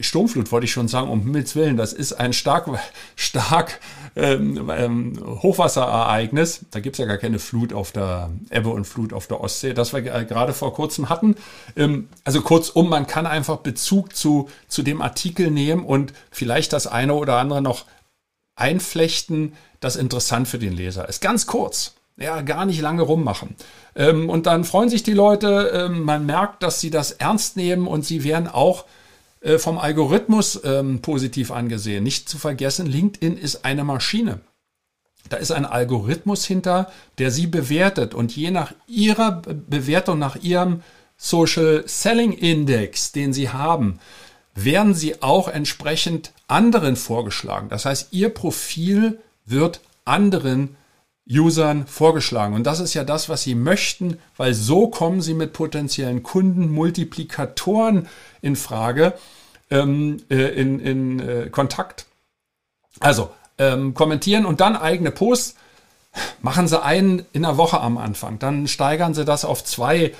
Sturmflut 0.00 0.50
wollte 0.50 0.64
ich 0.64 0.72
schon 0.72 0.88
sagen, 0.88 1.08
um 1.08 1.22
Himmels 1.22 1.54
Willen, 1.54 1.76
das 1.76 1.92
ist 1.92 2.14
ein 2.14 2.32
stark, 2.32 2.68
stark 3.16 3.80
ähm, 4.16 4.70
ähm, 4.74 5.18
Hochwasserereignis. 5.42 6.66
Da 6.70 6.80
gibt's 6.80 6.98
ja 6.98 7.06
gar 7.06 7.18
keine 7.18 7.38
Flut 7.38 7.72
auf 7.72 7.92
der 7.92 8.30
Ebbe 8.50 8.70
und 8.70 8.86
Flut 8.86 9.12
auf 9.12 9.26
der 9.26 9.40
Ostsee, 9.40 9.72
das 9.72 9.92
wir 9.92 10.02
gerade 10.02 10.52
vor 10.52 10.74
kurzem 10.74 11.08
hatten. 11.08 11.36
Ähm, 11.76 12.08
also 12.24 12.40
kurzum, 12.42 12.88
man 12.88 13.06
kann 13.06 13.26
einfach 13.26 13.58
Bezug 13.58 14.16
zu, 14.16 14.48
zu 14.68 14.82
dem 14.82 15.00
Artikel 15.00 15.50
nehmen 15.50 15.84
und 15.84 16.12
vielleicht 16.30 16.72
das 16.72 16.86
eine 16.86 17.14
oder 17.14 17.38
andere 17.38 17.62
noch 17.62 17.86
einflechten, 18.56 19.54
das 19.80 19.96
interessant 19.96 20.48
für 20.48 20.58
den 20.58 20.72
Leser 20.72 21.08
ist. 21.08 21.20
Ganz 21.20 21.46
kurz. 21.46 21.94
Ja, 22.18 22.42
gar 22.42 22.66
nicht 22.66 22.80
lange 22.80 23.02
rummachen. 23.02 23.56
Ähm, 23.96 24.28
und 24.28 24.46
dann 24.46 24.64
freuen 24.64 24.90
sich 24.90 25.02
die 25.02 25.14
Leute, 25.14 25.70
ähm, 25.74 26.02
man 26.02 26.26
merkt, 26.26 26.62
dass 26.62 26.80
sie 26.80 26.90
das 26.90 27.12
ernst 27.12 27.56
nehmen 27.56 27.86
und 27.86 28.04
sie 28.04 28.22
werden 28.22 28.48
auch 28.48 28.84
äh, 29.42 29.58
vom 29.58 29.78
Algorithmus 29.78 30.60
ähm, 30.64 31.00
positiv 31.00 31.50
angesehen. 31.50 32.04
Nicht 32.04 32.28
zu 32.28 32.38
vergessen, 32.38 32.86
LinkedIn 32.86 33.36
ist 33.36 33.64
eine 33.64 33.84
Maschine. 33.84 34.40
Da 35.28 35.36
ist 35.36 35.52
ein 35.52 35.64
Algorithmus 35.64 36.44
hinter, 36.44 36.90
der 37.18 37.30
sie 37.30 37.46
bewertet 37.46 38.14
und 38.14 38.34
je 38.34 38.50
nach 38.50 38.74
ihrer 38.86 39.42
Bewertung, 39.42 40.18
nach 40.18 40.36
ihrem 40.36 40.82
Social 41.16 41.84
Selling 41.86 42.32
Index, 42.32 43.12
den 43.12 43.32
sie 43.32 43.48
haben, 43.48 44.00
werden 44.54 44.94
sie 44.94 45.22
auch 45.22 45.48
entsprechend 45.48 46.32
anderen 46.48 46.96
vorgeschlagen. 46.96 47.68
Das 47.68 47.84
heißt, 47.84 48.08
ihr 48.12 48.28
Profil 48.28 49.20
wird 49.46 49.80
anderen 50.04 50.76
Usern 51.30 51.86
vorgeschlagen. 51.86 52.54
Und 52.54 52.64
das 52.64 52.80
ist 52.80 52.94
ja 52.94 53.04
das, 53.04 53.28
was 53.28 53.42
sie 53.42 53.54
möchten, 53.54 54.18
weil 54.36 54.54
so 54.54 54.88
kommen 54.88 55.20
sie 55.20 55.34
mit 55.34 55.52
potenziellen 55.52 56.22
Kunden, 56.22 56.70
Multiplikatoren 56.70 58.08
in 58.40 58.56
Frage, 58.56 59.14
ähm, 59.70 60.22
äh, 60.30 60.48
in, 60.48 60.80
in 60.80 61.20
äh, 61.20 61.48
Kontakt. 61.50 62.06
Also, 63.00 63.30
ähm, 63.58 63.94
kommentieren 63.94 64.46
und 64.46 64.60
dann 64.60 64.76
eigene 64.76 65.10
Posts. 65.10 65.56
Machen 66.42 66.68
Sie 66.68 66.82
einen 66.82 67.24
in 67.32 67.42
der 67.42 67.56
Woche 67.56 67.80
am 67.80 67.96
Anfang, 67.96 68.38
dann 68.38 68.68
steigern 68.68 69.14
Sie 69.14 69.24
das 69.24 69.46
auf 69.46 69.64
zwei. 69.64 70.12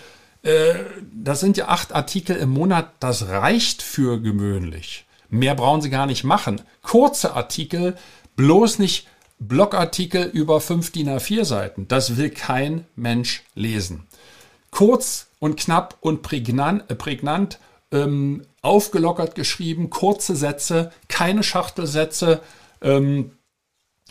Äh, 0.42 0.74
das 1.12 1.40
sind 1.40 1.58
ja 1.58 1.68
acht 1.68 1.92
Artikel 1.92 2.36
im 2.36 2.48
Monat, 2.50 2.90
das 2.98 3.28
reicht 3.28 3.82
für 3.82 4.18
gewöhnlich. 4.20 5.04
Mehr 5.28 5.54
brauchen 5.54 5.82
Sie 5.82 5.90
gar 5.90 6.06
nicht 6.06 6.24
machen. 6.24 6.62
Kurze 6.80 7.34
Artikel, 7.34 7.96
bloß 8.36 8.78
nicht 8.78 9.06
Blogartikel 9.48 10.24
über 10.24 10.60
fünf 10.60 10.92
DIN 10.92 11.08
A4 11.08 11.44
Seiten. 11.44 11.88
Das 11.88 12.16
will 12.16 12.30
kein 12.30 12.86
Mensch 12.96 13.44
lesen. 13.54 14.06
Kurz 14.70 15.28
und 15.38 15.58
knapp 15.58 15.96
und 16.00 16.22
prägnant, 16.22 16.90
äh, 16.90 16.94
prägnant 16.94 17.58
ähm, 17.90 18.42
aufgelockert 18.62 19.34
geschrieben, 19.34 19.90
kurze 19.90 20.36
Sätze, 20.36 20.92
keine 21.08 21.42
Schachtelsätze. 21.42 22.40
Ähm, 22.80 23.32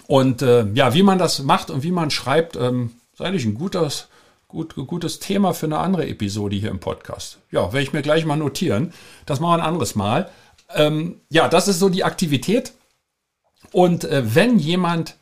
und 0.08 0.42
äh, 0.42 0.66
ja, 0.74 0.94
wie 0.94 1.04
man 1.04 1.18
das 1.18 1.42
macht 1.42 1.70
und 1.70 1.84
wie 1.84 1.92
man 1.92 2.12
schreibt, 2.12 2.56
ähm, 2.56 2.92
ist 3.14 3.22
eigentlich 3.22 3.46
ein 3.46 3.56
gutes, 3.56 4.08
gut, 4.48 4.76
gutes 4.76 5.20
Thema 5.20 5.54
für 5.54 5.66
eine 5.66 5.80
andere 5.80 6.08
Episode 6.08 6.56
hier 6.56 6.70
im 6.70 6.80
Podcast. 6.80 7.40
Ja, 7.52 7.74
werde 7.74 7.84
ich 7.84 7.94
mir 7.94 8.02
gleich 8.02 8.26
mal 8.26 8.38
notieren. 8.38 8.94
Das 9.26 9.40
machen 9.40 9.52
wir 9.52 9.64
ein 9.64 9.68
anderes 9.68 9.96
Mal. 9.96 10.30
Ähm, 10.74 11.22
ja, 11.30 11.48
das 11.48 11.68
ist 11.68 11.80
so 11.80 11.90
die 11.90 12.04
Aktivität. 12.04 12.74
Und 13.72 14.04
äh, 14.04 14.36
wenn 14.36 14.60
jemand 14.60 15.16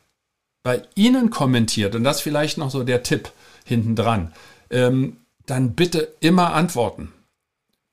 bei 0.63 0.83
Ihnen 0.95 1.29
kommentiert, 1.29 1.95
und 1.95 2.03
das 2.03 2.21
vielleicht 2.21 2.57
noch 2.57 2.71
so 2.71 2.83
der 2.83 3.03
Tipp 3.03 3.31
hinten 3.65 3.95
dran, 3.95 4.33
ähm, 4.69 5.17
dann 5.45 5.73
bitte 5.73 6.09
immer 6.19 6.53
antworten. 6.53 7.11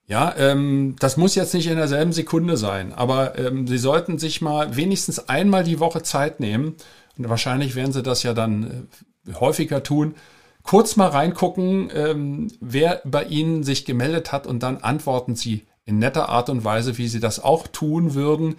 Ja, 0.08 0.34
ähm, 0.36 0.94
das 1.00 1.16
muss 1.16 1.34
jetzt 1.34 1.54
nicht 1.54 1.66
in 1.66 1.76
derselben 1.76 2.12
Sekunde 2.12 2.56
sein, 2.56 2.92
aber 2.92 3.38
ähm, 3.38 3.66
Sie 3.66 3.78
sollten 3.78 4.18
sich 4.18 4.40
mal 4.40 4.76
wenigstens 4.76 5.28
einmal 5.28 5.64
die 5.64 5.80
Woche 5.80 6.02
Zeit 6.02 6.38
nehmen, 6.38 6.76
und 7.18 7.28
wahrscheinlich 7.28 7.74
werden 7.74 7.92
Sie 7.92 8.02
das 8.02 8.22
ja 8.22 8.34
dann 8.34 8.88
äh, 9.26 9.34
häufiger 9.34 9.82
tun, 9.82 10.14
kurz 10.62 10.96
mal 10.96 11.08
reingucken, 11.08 11.90
ähm, 11.94 12.48
wer 12.60 13.00
bei 13.04 13.24
Ihnen 13.24 13.64
sich 13.64 13.84
gemeldet 13.84 14.32
hat 14.32 14.46
und 14.46 14.62
dann 14.62 14.78
antworten 14.78 15.34
Sie 15.34 15.64
in 15.84 15.98
netter 15.98 16.28
Art 16.28 16.50
und 16.50 16.64
Weise, 16.64 16.98
wie 16.98 17.08
Sie 17.08 17.20
das 17.20 17.42
auch 17.42 17.66
tun 17.68 18.14
würden, 18.14 18.56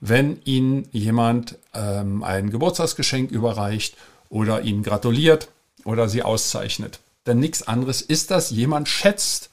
wenn 0.00 0.40
Ihnen 0.44 0.88
jemand 0.92 1.58
ähm, 1.74 2.22
ein 2.22 2.50
Geburtstagsgeschenk 2.50 3.30
überreicht 3.30 3.96
oder 4.28 4.62
Ihnen 4.62 4.82
gratuliert 4.82 5.48
oder 5.84 6.08
Sie 6.08 6.22
auszeichnet. 6.22 7.00
Denn 7.26 7.40
nichts 7.40 7.66
anderes 7.66 8.00
ist 8.00 8.30
das. 8.30 8.50
Jemand 8.50 8.88
schätzt 8.88 9.50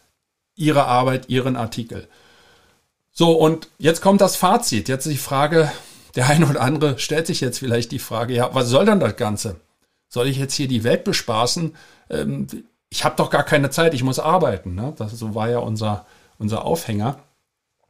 Ihre 0.55 0.86
Arbeit, 0.86 1.29
Ihren 1.29 1.55
Artikel. 1.55 2.08
So, 3.12 3.31
und 3.31 3.69
jetzt 3.77 4.01
kommt 4.01 4.21
das 4.21 4.36
Fazit. 4.36 4.89
Jetzt 4.89 5.05
die 5.05 5.17
Frage, 5.17 5.71
der 6.15 6.27
eine 6.27 6.47
oder 6.47 6.62
andere 6.62 6.99
stellt 6.99 7.27
sich 7.27 7.41
jetzt 7.41 7.60
vielleicht 7.60 7.91
die 7.91 7.99
Frage, 7.99 8.34
ja, 8.34 8.53
was 8.53 8.69
soll 8.69 8.86
denn 8.86 8.99
das 8.99 9.15
Ganze? 9.15 9.60
Soll 10.08 10.27
ich 10.27 10.38
jetzt 10.38 10.53
hier 10.53 10.67
die 10.67 10.84
Welt 10.84 11.03
bespaßen? 11.03 11.75
Ähm, 12.10 12.47
ich 12.89 13.03
habe 13.03 13.15
doch 13.17 13.29
gar 13.29 13.43
keine 13.43 13.69
Zeit, 13.69 13.93
ich 13.93 14.03
muss 14.03 14.19
arbeiten. 14.19 14.75
Ne? 14.75 14.93
Das 14.97 15.12
so 15.12 15.36
war 15.36 15.49
ja 15.49 15.60
unser, 15.60 16.05
unser 16.38 16.63
Aufhänger. 16.65 17.19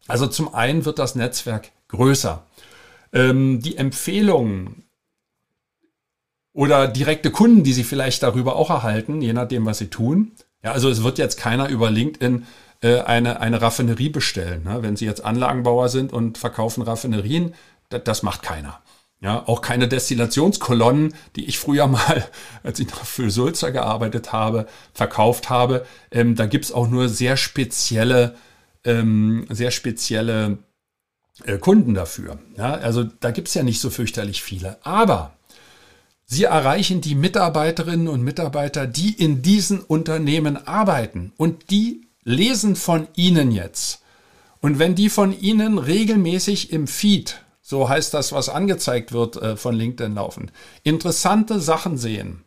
Also 0.08 0.28
zum 0.28 0.54
einen 0.54 0.86
wird 0.86 1.00
das 1.00 1.16
Netzwerk 1.16 1.72
größer. 1.88 2.44
Ähm, 3.14 3.62
die 3.62 3.78
Empfehlungen 3.78 4.84
oder 6.54 6.88
direkte 6.88 7.32
Kunden, 7.32 7.64
die 7.64 7.74
Sie 7.74 7.84
vielleicht 7.84 8.24
darüber 8.24 8.56
auch 8.56 8.70
erhalten, 8.70 9.22
je 9.22 9.34
nachdem, 9.34 9.66
was 9.66 9.80
Sie 9.80 9.90
tun, 9.90 10.32
ja, 10.64 10.72
also 10.72 10.90
es 10.90 11.04
wird 11.04 11.18
jetzt 11.18 11.38
keiner 11.38 11.70
über 11.70 11.92
LinkedIn 11.92 12.46
äh, 12.82 13.02
eine, 13.02 13.40
eine 13.40 13.62
Raffinerie 13.62 14.10
bestellen. 14.10 14.64
Ne? 14.64 14.82
Wenn 14.82 14.96
Sie 14.96 15.06
jetzt 15.06 15.24
Anlagenbauer 15.24 15.90
sind 15.90 16.12
und 16.12 16.38
verkaufen 16.38 16.82
Raffinerien, 16.82 17.54
das, 17.90 18.04
das 18.04 18.24
macht 18.24 18.42
keiner. 18.42 18.82
Ja, 19.22 19.44
auch 19.48 19.62
keine 19.62 19.88
Destillationskolonnen, 19.88 21.14
die 21.36 21.46
ich 21.46 21.58
früher 21.58 21.88
mal, 21.88 22.28
als 22.64 22.80
ich 22.80 22.90
noch 22.90 23.06
für 23.06 23.30
Sulzer 23.30 23.72
gearbeitet 23.72 24.34
habe, 24.34 24.68
verkauft 24.94 25.50
habe. 25.50 25.86
Ähm, 26.12 26.36
da 26.36 26.46
gibt's 26.48 26.72
auch 26.72 26.88
nur 26.88 27.10
sehr 27.10 27.38
spezielle, 27.38 28.36
ähm, 28.86 29.46
sehr 29.50 29.72
spezielle 29.72 30.60
äh, 31.44 31.58
Kunden 31.58 31.94
dafür. 31.94 32.40
Ja, 32.58 32.76
also 32.76 33.04
da 33.04 33.32
gibt's 33.32 33.54
ja 33.54 33.64
nicht 33.64 33.82
so 33.82 33.90
fürchterlich 33.90 34.42
viele. 34.42 34.78
Aber 34.86 35.34
Sie 36.28 36.46
erreichen 36.46 37.02
die 37.02 37.14
Mitarbeiterinnen 37.14 38.08
und 38.08 38.24
Mitarbeiter, 38.24 38.88
die 38.88 39.14
in 39.14 39.44
diesen 39.44 39.80
Unternehmen 39.80 40.58
arbeiten 40.68 41.34
und 41.38 41.70
die 41.70 42.08
lesen 42.24 42.76
von 42.76 43.08
Ihnen 43.16 43.52
jetzt. 43.52 44.02
Und 44.60 44.80
wenn 44.80 44.96
die 44.96 45.10
von 45.10 45.40
Ihnen 45.40 45.78
regelmäßig 45.78 46.72
im 46.72 46.88
Feed, 46.88 47.42
so 47.62 47.90
heißt 47.90 48.14
das, 48.16 48.32
was 48.32 48.50
angezeigt 48.50 49.12
wird 49.12 49.36
äh, 49.36 49.56
von 49.56 49.76
LinkedIn 49.76 50.16
laufend, 50.16 50.52
interessante 50.84 51.60
Sachen 51.60 51.98
sehen, 51.98 52.44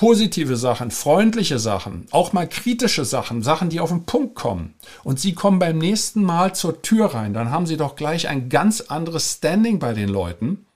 positive 0.00 0.56
Sachen, 0.56 0.90
freundliche 0.90 1.58
Sachen, 1.58 2.06
auch 2.10 2.32
mal 2.32 2.48
kritische 2.48 3.04
Sachen, 3.04 3.42
Sachen, 3.42 3.68
die 3.68 3.80
auf 3.80 3.90
den 3.90 4.06
Punkt 4.06 4.34
kommen. 4.34 4.74
Und 5.04 5.20
Sie 5.20 5.34
kommen 5.34 5.58
beim 5.58 5.78
nächsten 5.78 6.22
Mal 6.24 6.54
zur 6.54 6.80
Tür 6.82 7.14
rein, 7.14 7.34
dann 7.34 7.50
haben 7.50 7.66
Sie 7.66 7.76
doch 7.76 7.96
gleich 7.96 8.28
ein 8.28 8.48
ganz 8.48 8.80
anderes 8.80 9.34
Standing 9.34 9.78
bei 9.78 9.92
den 9.92 10.08
Leuten 10.08 10.66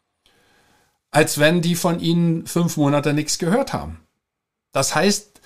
als 1.15 1.39
wenn 1.39 1.63
die 1.63 1.77
von 1.77 2.01
ihnen 2.01 2.45
fünf 2.45 2.77
Monate 2.77 3.15
nichts 3.15 3.39
gehört 3.39 3.73
haben. 3.73 4.01
Das 4.73 4.97
heißt, 4.97 5.41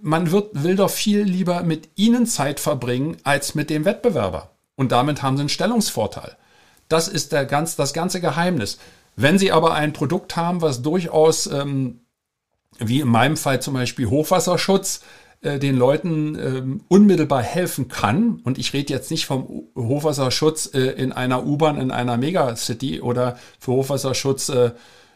man 0.00 0.30
wird, 0.30 0.62
will 0.62 0.76
doch 0.76 0.90
viel 0.90 1.22
lieber 1.22 1.64
mit 1.64 1.88
ihnen 1.96 2.26
Zeit 2.26 2.60
verbringen 2.60 3.16
als 3.24 3.56
mit 3.56 3.70
dem 3.70 3.84
Wettbewerber. 3.84 4.52
Und 4.76 4.92
damit 4.92 5.20
haben 5.20 5.36
sie 5.36 5.40
einen 5.40 5.48
Stellungsvorteil. 5.48 6.36
Das 6.88 7.08
ist 7.08 7.32
der 7.32 7.44
ganz, 7.44 7.74
das 7.74 7.92
ganze 7.92 8.20
Geheimnis. 8.20 8.78
Wenn 9.16 9.36
Sie 9.36 9.50
aber 9.50 9.74
ein 9.74 9.92
Produkt 9.92 10.36
haben, 10.36 10.62
was 10.62 10.80
durchaus, 10.80 11.48
ähm, 11.48 12.02
wie 12.80 13.00
in 13.00 13.08
meinem 13.08 13.36
Fall 13.36 13.60
zum 13.62 13.74
Beispiel 13.74 14.08
Hochwasserschutz, 14.08 15.00
äh, 15.42 15.58
den 15.58 15.76
Leuten 15.76 16.34
ähm, 16.34 16.80
unmittelbar 16.88 17.42
helfen 17.42 17.88
kann, 17.88 18.40
und 18.44 18.58
ich 18.58 18.72
rede 18.72 18.92
jetzt 18.92 19.10
nicht 19.10 19.26
vom 19.26 19.68
Hochwasserschutz 19.76 20.70
äh, 20.74 20.80
in 20.80 21.12
einer 21.12 21.46
U-Bahn 21.46 21.80
in 21.80 21.90
einer 21.90 22.16
Megacity 22.16 23.00
oder 23.00 23.38
für 23.58 23.72
Hochwasserschutz 23.72 24.48
äh, 24.50 24.72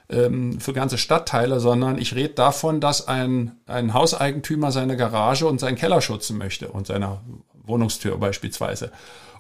ähm, 0.09 0.61
für 0.61 0.73
ganze 0.73 0.99
Stadtteile, 0.99 1.61
sondern 1.61 1.99
ich 1.99 2.15
rede 2.15 2.35
davon, 2.35 2.81
dass 2.81 3.09
ein, 3.09 3.53
ein 3.67 3.95
Hauseigentümer 3.95 4.73
seine 4.73 4.97
Garage 4.97 5.47
und 5.47 5.61
seinen 5.61 5.77
Keller 5.77 6.01
schützen 6.01 6.39
möchte 6.39 6.69
und 6.69 6.87
seine 6.87 7.21
Wohnungstür 7.67 8.19
beispielsweise. 8.19 8.93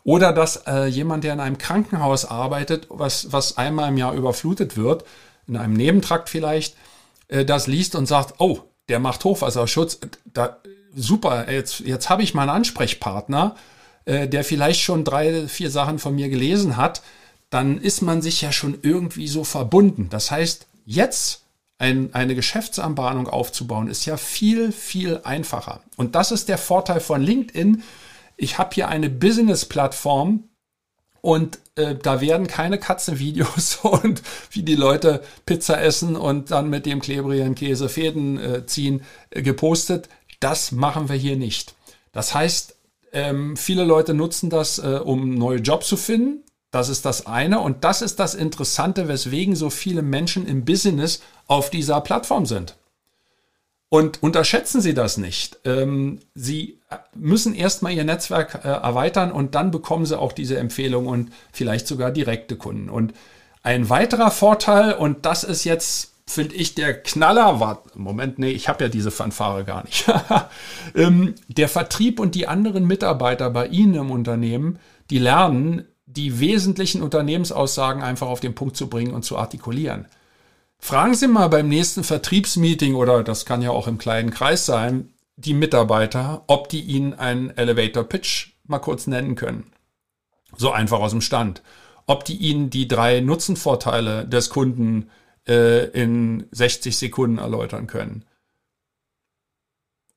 Oder 0.04 0.32
dass 0.32 0.66
äh, 0.66 0.86
jemand, 0.86 1.24
der 1.24 1.32
in 1.32 1.40
einem 1.40 1.58
Krankenhaus 1.58 2.26
arbeitet, 2.26 2.86
was, 2.90 3.32
was 3.32 3.56
einmal 3.56 3.88
im 3.88 3.96
Jahr 3.96 4.14
überflutet 4.14 4.76
wird, 4.76 5.04
in 5.46 5.56
einem 5.56 5.74
Nebentrakt 5.74 6.28
vielleicht, 6.28 6.76
äh, 7.28 7.44
das 7.44 7.66
liest 7.66 7.94
und 7.94 8.06
sagt, 8.06 8.34
oh, 8.38 8.60
der 8.88 8.98
macht 8.98 9.24
Hochwasserschutz, 9.24 9.98
da, 10.24 10.58
super, 10.94 11.50
jetzt, 11.50 11.80
jetzt 11.80 12.10
habe 12.10 12.22
ich 12.22 12.34
mal 12.34 12.42
einen 12.42 12.50
Ansprechpartner, 12.50 13.56
äh, 14.04 14.28
der 14.28 14.44
vielleicht 14.44 14.80
schon 14.80 15.04
drei, 15.04 15.48
vier 15.48 15.70
Sachen 15.70 15.98
von 15.98 16.14
mir 16.14 16.28
gelesen 16.28 16.76
hat, 16.76 17.02
dann 17.50 17.78
ist 17.78 18.02
man 18.02 18.20
sich 18.20 18.40
ja 18.40 18.52
schon 18.52 18.78
irgendwie 18.82 19.28
so 19.28 19.44
verbunden. 19.44 20.08
Das 20.10 20.30
heißt, 20.30 20.66
jetzt 20.84 21.42
ein, 21.78 22.14
eine 22.14 22.34
Geschäftsanbahnung 22.34 23.28
aufzubauen, 23.28 23.88
ist 23.88 24.04
ja 24.06 24.16
viel, 24.16 24.72
viel 24.72 25.20
einfacher. 25.24 25.80
Und 25.96 26.14
das 26.14 26.32
ist 26.32 26.48
der 26.48 26.58
Vorteil 26.58 27.00
von 27.00 27.20
LinkedIn. 27.20 27.82
Ich 28.36 28.58
habe 28.58 28.74
hier 28.74 28.88
eine 28.88 29.10
Business-Plattform 29.10 30.44
und 31.24 31.58
äh, 31.76 31.94
da 31.94 32.20
werden 32.20 32.46
keine 32.46 32.76
Katzenvideos 32.76 33.76
und 33.82 34.20
wie 34.50 34.62
die 34.62 34.74
Leute 34.74 35.22
Pizza 35.46 35.80
essen 35.80 36.16
und 36.16 36.50
dann 36.50 36.68
mit 36.68 36.84
dem 36.84 37.00
klebrigen 37.00 37.54
Käse 37.54 37.88
Fäden 37.88 38.38
äh, 38.38 38.66
ziehen 38.66 39.02
äh, 39.30 39.40
gepostet. 39.40 40.10
Das 40.40 40.70
machen 40.70 41.08
wir 41.08 41.16
hier 41.16 41.36
nicht. 41.36 41.76
Das 42.12 42.34
heißt, 42.34 42.76
ähm, 43.12 43.56
viele 43.56 43.84
Leute 43.84 44.12
nutzen 44.12 44.50
das, 44.50 44.78
äh, 44.78 45.00
um 45.02 45.34
neue 45.34 45.60
Jobs 45.60 45.88
zu 45.88 45.96
finden. 45.96 46.42
Das 46.70 46.90
ist 46.90 47.06
das 47.06 47.24
eine. 47.24 47.60
Und 47.60 47.84
das 47.84 48.02
ist 48.02 48.20
das 48.20 48.34
Interessante, 48.34 49.08
weswegen 49.08 49.56
so 49.56 49.70
viele 49.70 50.02
Menschen 50.02 50.46
im 50.46 50.66
Business 50.66 51.22
auf 51.46 51.70
dieser 51.70 52.02
Plattform 52.02 52.44
sind. 52.44 52.76
Und 53.94 54.24
unterschätzen 54.24 54.80
Sie 54.80 54.92
das 54.92 55.18
nicht. 55.18 55.60
Ähm, 55.64 56.18
Sie 56.34 56.80
müssen 57.14 57.54
erstmal 57.54 57.92
Ihr 57.92 58.02
Netzwerk 58.02 58.64
äh, 58.64 58.68
erweitern 58.68 59.30
und 59.30 59.54
dann 59.54 59.70
bekommen 59.70 60.04
Sie 60.04 60.18
auch 60.18 60.32
diese 60.32 60.58
Empfehlung 60.58 61.06
und 61.06 61.30
vielleicht 61.52 61.86
sogar 61.86 62.10
direkte 62.10 62.56
Kunden. 62.56 62.90
Und 62.90 63.14
ein 63.62 63.88
weiterer 63.90 64.32
Vorteil, 64.32 64.94
und 64.94 65.24
das 65.26 65.44
ist 65.44 65.62
jetzt, 65.62 66.14
finde 66.26 66.56
ich, 66.56 66.74
der 66.74 67.02
Knaller, 67.04 67.60
war, 67.60 67.84
Moment, 67.94 68.40
nee, 68.40 68.50
ich 68.50 68.68
habe 68.68 68.82
ja 68.82 68.90
diese 68.90 69.12
Fanfare 69.12 69.62
gar 69.62 69.84
nicht. 69.84 70.12
ähm, 70.96 71.36
der 71.46 71.68
Vertrieb 71.68 72.18
und 72.18 72.34
die 72.34 72.48
anderen 72.48 72.88
Mitarbeiter 72.88 73.48
bei 73.50 73.68
Ihnen 73.68 73.94
im 73.94 74.10
Unternehmen, 74.10 74.80
die 75.10 75.20
lernen, 75.20 75.86
die 76.06 76.40
wesentlichen 76.40 77.00
Unternehmensaussagen 77.00 78.02
einfach 78.02 78.26
auf 78.26 78.40
den 78.40 78.56
Punkt 78.56 78.76
zu 78.76 78.88
bringen 78.88 79.14
und 79.14 79.24
zu 79.24 79.38
artikulieren. 79.38 80.06
Fragen 80.78 81.14
Sie 81.14 81.28
mal 81.28 81.48
beim 81.48 81.68
nächsten 81.68 82.04
Vertriebsmeeting 82.04 82.94
oder 82.94 83.22
das 83.22 83.46
kann 83.46 83.62
ja 83.62 83.70
auch 83.70 83.88
im 83.88 83.98
kleinen 83.98 84.30
Kreis 84.30 84.66
sein, 84.66 85.14
die 85.36 85.54
Mitarbeiter, 85.54 86.44
ob 86.46 86.68
die 86.68 86.82
Ihnen 86.82 87.14
einen 87.14 87.50
Elevator 87.50 88.04
Pitch 88.04 88.52
mal 88.64 88.78
kurz 88.78 89.06
nennen 89.06 89.34
können. 89.34 89.72
So 90.56 90.70
einfach 90.70 91.00
aus 91.00 91.10
dem 91.10 91.20
Stand. 91.20 91.62
Ob 92.06 92.24
die 92.24 92.36
Ihnen 92.36 92.70
die 92.70 92.86
drei 92.86 93.20
Nutzenvorteile 93.20 94.26
des 94.28 94.50
Kunden 94.50 95.10
äh, 95.48 95.86
in 95.90 96.46
60 96.50 96.96
Sekunden 96.96 97.38
erläutern 97.38 97.86
können. 97.86 98.24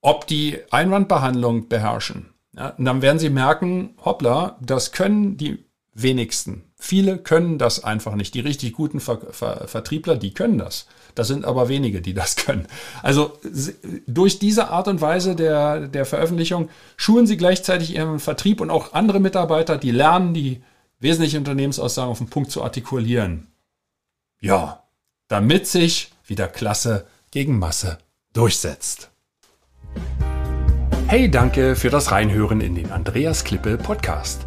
Ob 0.01 0.27
die 0.27 0.59
Einwandbehandlung 0.71 1.69
beherrschen. 1.69 2.33
Ja, 2.55 2.69
und 2.69 2.85
dann 2.85 3.01
werden 3.01 3.19
Sie 3.19 3.29
merken, 3.29 3.95
hoppla, 4.03 4.57
das 4.61 4.91
können 4.91 5.37
die 5.37 5.65
wenigsten. 5.93 6.66
Viele 6.79 7.17
können 7.17 7.57
das 7.57 7.83
einfach 7.83 8.15
nicht. 8.15 8.35
Die 8.35 8.39
richtig 8.39 8.73
guten 8.73 8.99
Ver 8.99 9.19
Ver 9.31 9.67
Vertriebler, 9.67 10.15
die 10.15 10.33
können 10.33 10.59
das. 10.59 10.85
Das 11.15 11.27
sind 11.27 11.43
aber 11.43 11.69
wenige, 11.69 12.01
die 12.01 12.13
das 12.13 12.35
können. 12.37 12.67
Also 13.01 13.37
durch 14.05 14.37
diese 14.39 14.69
Art 14.69 14.87
und 14.87 15.01
Weise 15.01 15.35
der, 15.35 15.87
der 15.87 16.05
Veröffentlichung 16.05 16.69
schulen 16.95 17.25
sie 17.25 17.37
gleichzeitig 17.37 17.95
ihren 17.95 18.19
Vertrieb 18.19 18.61
und 18.61 18.69
auch 18.69 18.93
andere 18.93 19.19
Mitarbeiter, 19.19 19.77
die 19.77 19.91
lernen, 19.91 20.33
die 20.33 20.61
wesentlichen 20.99 21.39
Unternehmensaussagen 21.39 22.11
auf 22.11 22.19
den 22.19 22.29
Punkt 22.29 22.51
zu 22.51 22.63
artikulieren. 22.63 23.47
Ja, 24.39 24.83
damit 25.27 25.67
sich 25.67 26.11
wieder 26.25 26.47
Klasse 26.47 27.07
gegen 27.31 27.57
Masse 27.57 27.97
durchsetzt. 28.33 29.09
Hey, 31.07 31.31
danke 31.31 31.75
für 31.75 31.89
das 31.89 32.11
Reinhören 32.11 32.61
in 32.61 32.75
den 32.75 32.91
Andreas 32.91 33.43
Klippe 33.43 33.77
Podcast. 33.77 34.46